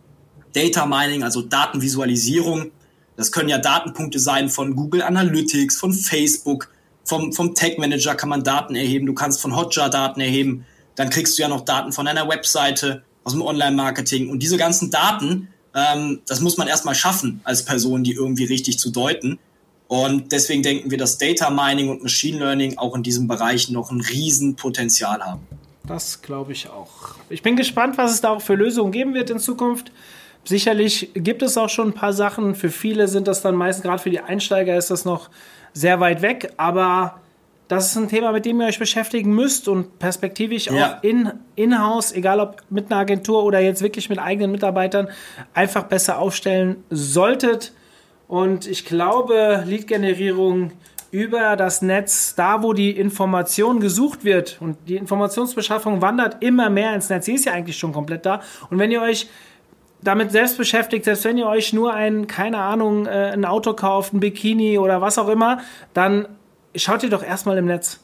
Data 0.53 0.85
Mining, 0.85 1.23
also 1.23 1.41
Datenvisualisierung, 1.41 2.71
das 3.15 3.31
können 3.31 3.49
ja 3.49 3.59
Datenpunkte 3.59 4.19
sein 4.19 4.49
von 4.49 4.75
Google 4.75 5.03
Analytics, 5.03 5.77
von 5.77 5.93
Facebook, 5.93 6.69
vom, 7.03 7.31
vom 7.33 7.53
Tag 7.53 7.77
Manager 7.77 8.15
kann 8.15 8.29
man 8.29 8.43
Daten 8.43 8.75
erheben, 8.75 9.05
du 9.05 9.13
kannst 9.13 9.39
von 9.41 9.55
Hotjar 9.55 9.89
Daten 9.89 10.19
erheben, 10.19 10.65
dann 10.95 11.09
kriegst 11.09 11.37
du 11.37 11.43
ja 11.43 11.47
noch 11.47 11.61
Daten 11.61 11.93
von 11.93 12.05
deiner 12.05 12.27
Webseite, 12.27 13.03
aus 13.23 13.33
dem 13.33 13.41
Online-Marketing. 13.41 14.29
Und 14.29 14.39
diese 14.39 14.57
ganzen 14.57 14.89
Daten, 14.89 15.49
ähm, 15.75 16.21
das 16.27 16.41
muss 16.41 16.57
man 16.57 16.67
erstmal 16.67 16.95
schaffen, 16.95 17.41
als 17.43 17.63
Person, 17.63 18.03
die 18.03 18.13
irgendwie 18.13 18.45
richtig 18.45 18.79
zu 18.79 18.91
deuten. 18.91 19.39
Und 19.87 20.31
deswegen 20.31 20.63
denken 20.63 20.89
wir, 20.89 20.97
dass 20.97 21.17
Data 21.17 21.49
Mining 21.49 21.89
und 21.89 22.01
Machine 22.01 22.39
Learning 22.39 22.77
auch 22.77 22.95
in 22.95 23.03
diesem 23.03 23.27
Bereich 23.27 23.69
noch 23.69 23.91
ein 23.91 24.01
Riesenpotenzial 24.01 25.21
haben. 25.21 25.41
Das 25.85 26.21
glaube 26.21 26.53
ich 26.53 26.69
auch. 26.69 27.15
Ich 27.29 27.41
bin 27.41 27.55
gespannt, 27.55 27.97
was 27.97 28.11
es 28.11 28.21
da 28.21 28.29
auch 28.29 28.41
für 28.41 28.55
Lösungen 28.55 28.91
geben 28.91 29.13
wird 29.13 29.29
in 29.29 29.39
Zukunft. 29.39 29.91
Sicherlich 30.43 31.11
gibt 31.13 31.41
es 31.41 31.57
auch 31.57 31.69
schon 31.69 31.89
ein 31.89 31.93
paar 31.93 32.13
Sachen. 32.13 32.55
Für 32.55 32.69
viele 32.69 33.07
sind 33.07 33.27
das 33.27 33.41
dann 33.41 33.55
meistens, 33.55 33.83
gerade 33.83 34.01
für 34.01 34.09
die 34.09 34.19
Einsteiger 34.19 34.77
ist 34.77 34.89
das 34.91 35.05
noch 35.05 35.29
sehr 35.73 35.99
weit 35.99 36.21
weg. 36.21 36.53
Aber 36.57 37.20
das 37.71 37.87
ist 37.87 37.95
ein 37.95 38.09
Thema, 38.09 38.33
mit 38.33 38.43
dem 38.43 38.59
ihr 38.59 38.67
euch 38.67 38.79
beschäftigen 38.79 39.33
müsst 39.33 39.69
und 39.69 39.97
perspektivisch 39.97 40.65
ja. 40.65 40.97
auch 40.97 41.03
in, 41.03 41.31
in-house, 41.55 42.11
egal 42.11 42.41
ob 42.41 42.57
mit 42.69 42.91
einer 42.91 42.99
Agentur 42.99 43.45
oder 43.45 43.61
jetzt 43.61 43.81
wirklich 43.81 44.09
mit 44.09 44.19
eigenen 44.19 44.51
Mitarbeitern, 44.51 45.07
einfach 45.53 45.83
besser 45.83 46.19
aufstellen 46.19 46.83
solltet. 46.89 47.71
Und 48.27 48.67
ich 48.67 48.83
glaube, 48.83 49.63
Lead-Generierung 49.65 50.73
über 51.11 51.55
das 51.55 51.81
Netz, 51.81 52.35
da 52.35 52.61
wo 52.61 52.73
die 52.73 52.91
Information 52.91 53.79
gesucht 53.79 54.25
wird 54.25 54.57
und 54.59 54.75
die 54.89 54.97
Informationsbeschaffung 54.97 56.01
wandert 56.01 56.43
immer 56.43 56.69
mehr 56.69 56.93
ins 56.93 57.07
Netz. 57.07 57.25
Sie 57.25 57.35
ist 57.35 57.45
ja 57.45 57.53
eigentlich 57.53 57.77
schon 57.77 57.93
komplett 57.93 58.25
da. 58.25 58.41
Und 58.69 58.79
wenn 58.79 58.91
ihr 58.91 59.01
euch 59.01 59.29
damit 60.03 60.33
selbst 60.33 60.57
beschäftigt, 60.57 61.05
selbst 61.05 61.23
wenn 61.23 61.37
ihr 61.37 61.47
euch 61.47 61.71
nur 61.71 61.93
ein, 61.93 62.27
keine 62.27 62.57
Ahnung, 62.57 63.05
äh, 63.05 63.31
ein 63.31 63.45
Auto 63.45 63.73
kauft, 63.73 64.13
ein 64.13 64.19
Bikini 64.19 64.77
oder 64.77 64.99
was 64.99 65.17
auch 65.17 65.29
immer, 65.29 65.59
dann 65.93 66.27
schaut 66.75 67.03
ihr 67.03 67.09
doch 67.09 67.23
erstmal 67.23 67.57
im 67.57 67.65
Netz. 67.65 67.99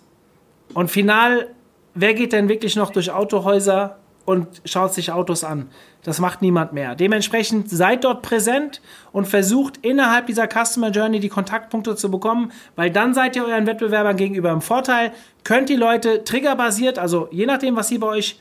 Und 0.73 0.89
final, 0.89 1.47
wer 1.93 2.13
geht 2.13 2.33
denn 2.33 2.49
wirklich 2.49 2.75
noch 2.75 2.91
durch 2.91 3.11
Autohäuser 3.11 3.97
und 4.25 4.61
schaut 4.65 4.93
sich 4.93 5.11
Autos 5.11 5.43
an? 5.43 5.69
Das 6.03 6.19
macht 6.19 6.41
niemand 6.41 6.73
mehr. 6.73 6.95
Dementsprechend 6.95 7.69
seid 7.69 8.03
dort 8.03 8.21
präsent 8.21 8.81
und 9.11 9.27
versucht 9.27 9.77
innerhalb 9.77 10.27
dieser 10.27 10.47
Customer 10.47 10.89
Journey 10.89 11.19
die 11.19 11.29
Kontaktpunkte 11.29 11.95
zu 11.95 12.11
bekommen, 12.11 12.51
weil 12.75 12.91
dann 12.91 13.13
seid 13.13 13.35
ihr 13.35 13.45
euren 13.45 13.67
Wettbewerbern 13.67 14.15
gegenüber 14.15 14.51
im 14.51 14.61
Vorteil. 14.61 15.11
Könnt 15.43 15.69
die 15.69 15.75
Leute 15.75 16.23
triggerbasiert, 16.23 16.99
also 16.99 17.27
je 17.31 17.45
nachdem, 17.45 17.75
was 17.75 17.87
sie 17.87 17.97
bei 17.97 18.07
euch 18.07 18.39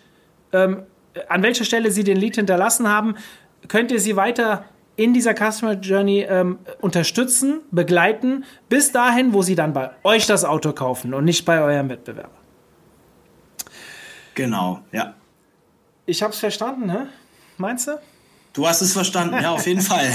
ähm, 0.52 0.82
an 1.28 1.42
welcher 1.42 1.64
Stelle 1.64 1.90
sie 1.90 2.04
den 2.04 2.16
Lead 2.16 2.36
hinterlassen 2.36 2.88
haben, 2.88 3.16
könnt 3.68 3.90
ihr 3.90 4.00
sie 4.00 4.16
weiter 4.16 4.64
in 4.96 5.12
dieser 5.12 5.34
Customer 5.34 5.74
Journey 5.74 6.26
ähm, 6.28 6.58
unterstützen, 6.80 7.60
begleiten, 7.70 8.44
bis 8.68 8.92
dahin, 8.92 9.32
wo 9.32 9.42
sie 9.42 9.54
dann 9.54 9.72
bei 9.72 9.90
euch 10.04 10.26
das 10.26 10.44
Auto 10.44 10.72
kaufen 10.72 11.14
und 11.14 11.24
nicht 11.24 11.44
bei 11.44 11.60
eurem 11.60 11.88
Wettbewerber. 11.88 12.30
Genau, 14.34 14.80
ja. 14.92 15.14
Ich 16.06 16.22
habe 16.22 16.32
es 16.32 16.38
verstanden, 16.38 16.86
ne? 16.86 17.08
meinst 17.58 17.88
du? 17.88 17.98
Du 18.56 18.66
hast 18.66 18.80
es 18.80 18.94
verstanden, 18.94 19.36
ja, 19.42 19.50
auf 19.50 19.66
jeden 19.66 19.82
Fall. 19.82 20.10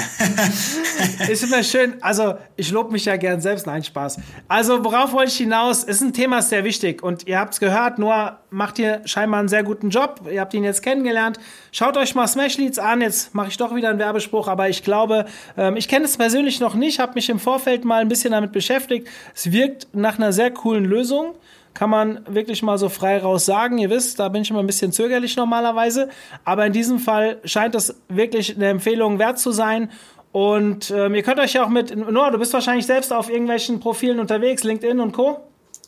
ist 1.29 1.43
immer 1.43 1.61
schön, 1.61 2.01
also 2.01 2.33
ich 2.55 2.71
lobe 2.71 2.91
mich 2.91 3.05
ja 3.05 3.15
gern 3.15 3.39
selbst, 3.39 3.67
nein, 3.67 3.83
Spaß. 3.83 4.17
Also 4.47 4.83
worauf 4.83 5.13
wollte 5.13 5.29
ich 5.29 5.37
hinaus? 5.37 5.83
Ist 5.83 6.01
ein 6.01 6.11
Thema 6.11 6.41
sehr 6.41 6.63
wichtig 6.63 7.03
und 7.03 7.27
ihr 7.27 7.37
habt 7.37 7.53
es 7.53 7.59
gehört, 7.59 7.99
Noah 7.99 8.39
macht 8.49 8.77
hier 8.77 9.03
scheinbar 9.05 9.41
einen 9.41 9.47
sehr 9.47 9.61
guten 9.61 9.91
Job. 9.91 10.21
Ihr 10.27 10.41
habt 10.41 10.55
ihn 10.55 10.63
jetzt 10.63 10.81
kennengelernt. 10.81 11.39
Schaut 11.71 11.97
euch 11.97 12.15
mal 12.15 12.27
Smash 12.27 12.57
Leads 12.57 12.79
an, 12.79 13.01
jetzt 13.01 13.35
mache 13.35 13.49
ich 13.49 13.57
doch 13.57 13.75
wieder 13.75 13.89
einen 13.89 13.99
Werbespruch, 13.99 14.47
aber 14.47 14.69
ich 14.69 14.83
glaube, 14.83 15.27
ähm, 15.55 15.77
ich 15.77 15.87
kenne 15.87 16.05
es 16.05 16.17
persönlich 16.17 16.59
noch 16.59 16.73
nicht, 16.73 16.99
habe 16.99 17.13
mich 17.13 17.29
im 17.29 17.37
Vorfeld 17.37 17.85
mal 17.85 18.01
ein 18.01 18.09
bisschen 18.09 18.31
damit 18.31 18.53
beschäftigt. 18.53 19.07
Es 19.35 19.51
wirkt 19.51 19.89
nach 19.93 20.17
einer 20.17 20.33
sehr 20.33 20.49
coolen 20.49 20.85
Lösung 20.85 21.35
kann 21.73 21.89
man 21.89 22.21
wirklich 22.27 22.63
mal 22.63 22.77
so 22.77 22.89
frei 22.89 23.19
raus 23.19 23.45
sagen. 23.45 23.77
Ihr 23.77 23.89
wisst, 23.89 24.19
da 24.19 24.29
bin 24.29 24.41
ich 24.41 24.49
immer 24.49 24.59
ein 24.59 24.67
bisschen 24.67 24.91
zögerlich 24.91 25.35
normalerweise. 25.35 26.09
Aber 26.43 26.65
in 26.65 26.73
diesem 26.73 26.99
Fall 26.99 27.39
scheint 27.45 27.75
das 27.75 27.95
wirklich 28.09 28.55
eine 28.55 28.67
Empfehlung 28.67 29.19
wert 29.19 29.39
zu 29.39 29.51
sein. 29.51 29.89
Und 30.31 30.91
ähm, 30.91 31.15
ihr 31.15 31.23
könnt 31.23 31.39
euch 31.39 31.53
ja 31.53 31.65
auch 31.65 31.69
mit, 31.69 31.95
Noah, 31.95 32.31
du 32.31 32.37
bist 32.37 32.53
wahrscheinlich 32.53 32.85
selbst 32.85 33.11
auf 33.11 33.29
irgendwelchen 33.29 33.79
Profilen 33.79 34.19
unterwegs, 34.19 34.63
LinkedIn 34.63 34.99
und 34.99 35.11
Co. 35.11 35.41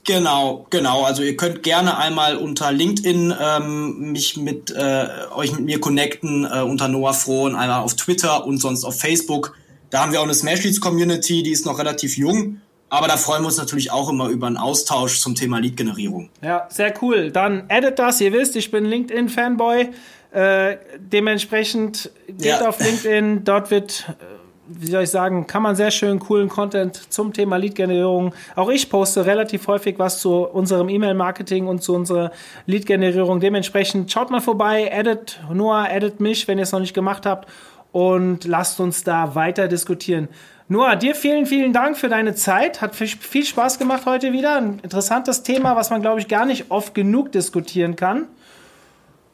Genau, 0.05 0.65
genau. 0.69 1.03
Also 1.03 1.23
ihr 1.23 1.37
könnt 1.37 1.63
gerne 1.63 1.97
einmal 1.97 2.35
unter 2.35 2.73
LinkedIn 2.73 3.33
ähm, 3.39 4.11
mich 4.11 4.35
mit 4.35 4.71
äh, 4.71 5.07
euch 5.33 5.53
mit 5.53 5.61
mir 5.61 5.79
connecten 5.79 6.45
äh, 6.45 6.59
unter 6.59 6.89
Noah 6.89 7.13
Frohn, 7.13 7.55
einmal 7.55 7.81
auf 7.81 7.95
Twitter 7.95 8.45
und 8.45 8.57
sonst 8.57 8.83
auf 8.83 8.99
Facebook. 8.99 9.55
Da 9.91 10.01
haben 10.01 10.11
wir 10.11 10.19
auch 10.19 10.25
eine 10.25 10.33
Smash 10.33 10.63
Leads 10.63 10.81
Community, 10.81 11.41
die 11.41 11.51
ist 11.51 11.65
noch 11.65 11.79
relativ 11.79 12.17
jung 12.17 12.59
aber 12.93 13.07
da 13.07 13.17
freuen 13.17 13.41
wir 13.41 13.47
uns 13.47 13.57
natürlich 13.57 13.91
auch 13.91 14.07
immer 14.07 14.27
über 14.29 14.45
einen 14.45 14.57
Austausch 14.57 15.19
zum 15.19 15.33
Thema 15.33 15.57
Lead-Generierung. 15.57 16.29
Ja, 16.43 16.67
sehr 16.69 16.93
cool. 17.01 17.31
Dann 17.31 17.63
edit 17.67 17.97
das. 17.97 18.21
Ihr 18.21 18.31
wisst, 18.33 18.55
ich 18.55 18.69
bin 18.69 18.85
LinkedIn-Fanboy. 18.85 19.89
Äh, 20.31 20.77
dementsprechend 20.99 22.11
geht 22.27 22.45
ja. 22.45 22.69
auf 22.69 22.79
LinkedIn. 22.79 23.45
Dort 23.45 23.71
wird, 23.71 24.05
äh, 24.09 24.23
wie 24.67 24.85
soll 24.85 25.01
ich 25.01 25.09
sagen, 25.09 25.47
kann 25.47 25.63
man 25.63 25.75
sehr 25.75 25.89
schön 25.89 26.19
coolen 26.19 26.49
Content 26.49 27.11
zum 27.11 27.33
Thema 27.33 27.57
Lead-Generierung. 27.57 28.35
Auch 28.55 28.69
ich 28.69 28.87
poste 28.91 29.25
relativ 29.25 29.65
häufig 29.65 29.97
was 29.97 30.19
zu 30.19 30.43
unserem 30.43 30.87
E-Mail-Marketing 30.87 31.65
und 31.65 31.81
zu 31.81 31.95
unserer 31.95 32.31
Lead-Generierung. 32.67 33.39
Dementsprechend 33.39 34.11
schaut 34.11 34.29
mal 34.29 34.39
vorbei, 34.39 34.89
edit 34.91 35.39
Noah, 35.51 35.89
edit 35.89 36.19
mich, 36.19 36.47
wenn 36.47 36.59
ihr 36.59 36.63
es 36.63 36.71
noch 36.71 36.79
nicht 36.79 36.93
gemacht 36.93 37.25
habt. 37.25 37.49
Und 37.91 38.45
lasst 38.45 38.79
uns 38.79 39.03
da 39.03 39.33
weiter 39.33 39.67
diskutieren. 39.67 40.29
Noah, 40.69 40.95
dir 40.95 41.13
vielen, 41.13 41.45
vielen 41.45 41.73
Dank 41.73 41.97
für 41.97 42.09
deine 42.09 42.35
Zeit. 42.35 42.81
Hat 42.81 42.95
viel 42.95 43.45
Spaß 43.45 43.79
gemacht 43.79 44.05
heute 44.05 44.31
wieder. 44.31 44.55
Ein 44.55 44.79
interessantes 44.79 45.43
Thema, 45.43 45.75
was 45.75 45.89
man, 45.89 46.01
glaube 46.01 46.19
ich, 46.21 46.27
gar 46.27 46.45
nicht 46.45 46.71
oft 46.71 46.93
genug 46.93 47.31
diskutieren 47.31 47.95
kann. 47.95 48.27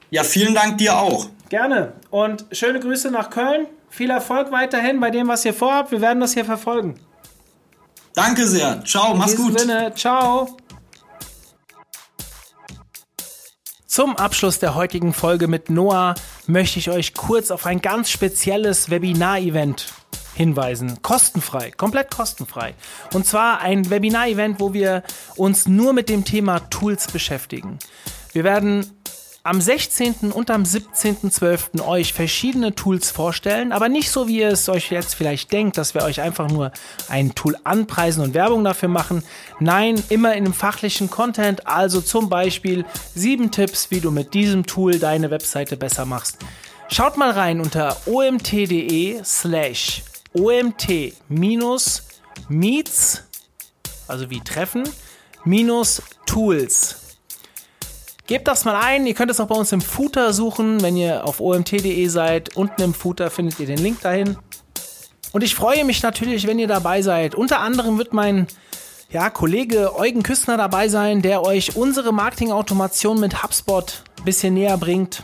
Ja, 0.10 0.24
vielen 0.24 0.56
Dank 0.56 0.80
dir 0.80 0.98
auch. 0.98 1.28
Gerne. 1.50 1.94
Und 2.10 2.46
schöne 2.52 2.80
Grüße 2.80 3.12
nach 3.12 3.30
Köln. 3.30 3.68
Viel 3.89 4.10
Erfolg 4.10 4.52
weiterhin 4.52 5.00
bei 5.00 5.12
dem, 5.12 5.28
was 5.28 5.46
ihr 5.46 5.54
vorhabt. 5.54 5.92
Wir 5.92 6.02
werden 6.02 6.20
das 6.20 6.34
hier 6.34 6.46
verfolgen. 6.46 7.00
Danke 8.15 8.46
sehr. 8.46 8.84
Ciao, 8.86 9.13
In 9.13 9.20
mach's 9.20 9.36
gut. 9.36 9.60
Sinne, 9.60 9.94
ciao. 9.96 10.58
Zum 13.86 14.18
Abschluss 14.18 14.60
der 14.60 14.76
heutigen 14.76 15.13
Folge 15.13 15.48
mit 15.48 15.70
Noah 15.70 16.15
möchte 16.48 16.80
ich 16.80 16.89
euch 16.89 17.13
kurz 17.13 17.52
auf 17.52 17.65
ein 17.65 17.82
ganz 17.82 18.10
spezielles 18.10 18.89
Webinar-Event 18.89 19.88
hinweisen. 20.39 21.02
Kostenfrei, 21.02 21.71
komplett 21.71 22.12
kostenfrei. 22.12 22.73
Und 23.13 23.25
zwar 23.25 23.60
ein 23.60 23.89
Webinar-Event, 23.89 24.62
wo 24.62 24.73
wir 24.73 25.04
uns 25.36 25.67
nur 25.67 25.91
mit 25.91 26.08
dem 26.08 26.23
Thema 26.23 26.62
Tools 26.69 27.12
beschäftigen. 27.12 27.78
Wir 28.32 28.45
werden 28.45 28.86
am 29.43 29.60
16. 29.60 30.32
und 30.32 30.49
am 30.49 30.63
17.12. 30.63 31.86
euch 31.86 32.13
verschiedene 32.13 32.73
Tools 32.73 33.12
vorstellen, 33.12 33.73
aber 33.73 33.89
nicht 33.89 34.12
so, 34.12 34.30
wie 34.30 34.39
ihr 34.39 34.49
es 34.49 34.69
euch 34.69 34.91
jetzt 34.91 35.13
vielleicht 35.13 35.52
denkt, 35.52 35.78
dass 35.78 35.93
wir 35.93 36.04
euch 36.04 36.21
einfach 36.21 36.49
nur 36.49 36.71
ein 37.10 37.36
Tool 37.36 37.58
anpreisen 37.65 38.23
und 38.23 38.34
Werbung 38.34 38.63
dafür 38.63 38.88
machen. 38.89 39.23
Nein, 39.60 40.02
immer 40.08 40.36
in 40.36 40.45
einem 40.45 40.54
fachlichen 40.54 41.10
Content, 41.10 41.67
also 41.67 41.99
zum 41.99 42.30
Beispiel 42.30 42.86
sieben 43.13 43.52
Tipps, 43.52 43.91
wie 43.91 43.99
du 43.99 44.12
mit 44.12 44.34
diesem 44.34 44.65
Tool 44.65 44.99
deine 44.99 45.32
Webseite 45.32 45.75
besser 45.75 46.06
machst. 46.06 46.38
Schaut 46.88 47.17
mal 47.17 47.32
rein 47.32 47.60
unter 47.60 47.97
omt.de 48.08 49.21
slash 49.25 50.04
omt 50.34 50.88
minus 51.28 52.04
meets, 52.48 53.24
also 54.08 54.30
wie 54.30 54.42
treffen, 54.42 54.84
minus 55.44 56.02
tools. 56.26 57.18
Gebt 58.28 58.48
das 58.48 58.63
mal 58.63 58.76
ein. 58.76 59.08
Ihr 59.08 59.15
könnt 59.15 59.32
es 59.32 59.39
auch 59.39 59.48
bei 59.48 59.56
uns 59.56 59.72
im 59.72 59.82
Footer 59.82 60.34
suchen. 60.34 60.84
Wenn 60.84 60.96
ihr 60.96 61.26
auf 61.26 61.39
omt.de 61.39 62.08
seid, 62.08 62.56
unten 62.56 62.82
im 62.84 62.94
Footer 62.94 63.32
findet 63.32 63.60
ihr 63.60 63.65
den 63.65 63.80
Link 63.80 64.02
dahin. 64.02 64.38
Und 65.32 65.44
ich 65.44 65.56
freue 65.56 65.84
mich 65.84 66.04
natürlich, 66.04 66.46
wenn 66.46 66.60
ihr 66.60 66.68
dabei 66.68 67.02
seid. 67.02 67.34
Unter 67.34 67.60
anderem 67.60 67.98
wird 67.98 68.13
mein 68.13 68.48
ja, 69.10 69.32
Kollege 69.32 69.96
Eugen 69.96 70.22
Küstner 70.22 70.58
dabei 70.58 70.89
sein, 70.89 71.24
der 71.24 71.44
euch 71.44 71.76
unsere 71.76 72.13
Marketing-Automation 72.13 73.20
mit 73.20 73.42
HubSpot 73.42 74.04
ein 74.20 74.26
bisschen 74.26 74.54
näher 74.54 74.78
bringt 74.78 75.24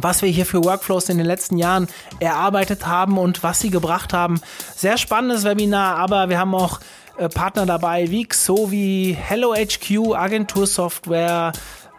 was 0.00 0.22
wir 0.22 0.28
hier 0.28 0.46
für 0.46 0.64
Workflows 0.64 1.08
in 1.08 1.18
den 1.18 1.26
letzten 1.26 1.58
Jahren 1.58 1.88
erarbeitet 2.20 2.86
haben 2.86 3.18
und 3.18 3.42
was 3.42 3.60
sie 3.60 3.70
gebracht 3.70 4.12
haben. 4.12 4.40
Sehr 4.74 4.98
spannendes 4.98 5.44
Webinar, 5.44 5.96
aber 5.96 6.28
wir 6.28 6.38
haben 6.38 6.54
auch 6.54 6.80
äh, 7.18 7.28
Partner 7.28 7.66
dabei 7.66 8.10
wie 8.10 8.24
Xovi, 8.24 9.16
HelloHQ, 9.18 10.14
Agentursoftware. 10.14 11.52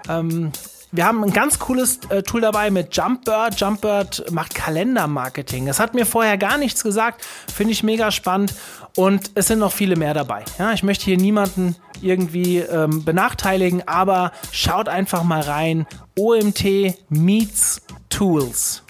Ähm, 0.10 0.52
wir 0.92 1.06
haben 1.06 1.24
ein 1.24 1.34
ganz 1.34 1.60
cooles 1.60 2.00
äh, 2.10 2.24
Tool 2.24 2.42
dabei 2.42 2.72
mit 2.72 2.96
Jumpbird. 2.96 3.60
Jumpbird 3.60 4.32
macht 4.32 4.56
Kalendermarketing. 4.56 5.66
Das 5.66 5.80
hat 5.80 5.94
mir 5.94 6.06
vorher 6.06 6.38
gar 6.38 6.58
nichts 6.58 6.84
gesagt. 6.84 7.26
Finde 7.54 7.74
ich 7.74 7.84
mega 7.84 8.10
spannend. 8.12 8.54
Und 8.96 9.32
es 9.36 9.48
sind 9.48 9.60
noch 9.60 9.74
viele 9.74 9.96
mehr 9.96 10.14
dabei. 10.14 10.44
Ja, 10.58 10.72
ich 10.72 10.84
möchte 10.84 11.06
hier 11.06 11.18
niemanden 11.18 11.76
irgendwie 12.02 12.60
ähm, 12.60 13.04
benachteiligen, 13.04 13.88
aber 13.88 14.32
schaut 14.52 14.88
einfach 14.88 15.24
mal 15.24 15.42
rein. 15.42 15.86
OMT 16.18 16.96
Meets 17.10 17.82
Tools. 18.10 18.84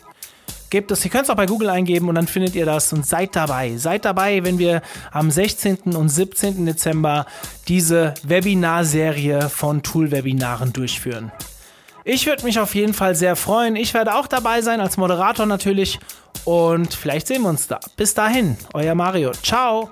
Gebt 0.70 0.92
es, 0.92 1.04
ihr 1.04 1.12
könnt 1.12 1.24
es 1.24 1.30
auch 1.30 1.36
bei 1.36 1.46
Google 1.46 1.70
eingeben 1.70 2.10
und 2.10 2.16
dann 2.16 2.28
findet 2.28 2.54
ihr 2.54 2.66
das 2.66 2.92
und 2.92 3.06
seid 3.06 3.36
dabei. 3.36 3.78
Seid 3.78 4.04
dabei, 4.04 4.44
wenn 4.44 4.60
wir 4.60 4.82
am 5.12 5.32
16. 5.32 5.96
und 5.96 6.10
17. 6.10 6.66
Dezember 6.66 7.26
diese 7.70 8.14
Webinarserie 8.24 9.50
von 9.50 9.82
Tool-Webinaren 9.82 10.74
durchführen. 10.74 11.32
Ich 12.10 12.26
würde 12.26 12.46
mich 12.46 12.58
auf 12.58 12.74
jeden 12.74 12.94
Fall 12.94 13.16
sehr 13.16 13.36
freuen. 13.36 13.76
Ich 13.76 13.94
werde 13.94 14.16
auch 14.16 14.28
dabei 14.28 14.62
sein, 14.62 14.80
als 14.80 14.96
Moderator 14.96 15.46
natürlich. 15.46 16.00
Und 16.46 16.94
vielleicht 16.94 17.28
sehen 17.28 17.42
wir 17.42 17.50
uns 17.50 17.68
da. 17.68 17.82
Bis 17.98 18.14
dahin, 18.14 18.56
euer 18.74 18.96
Mario. 18.96 19.34
Ciao. 19.44 19.90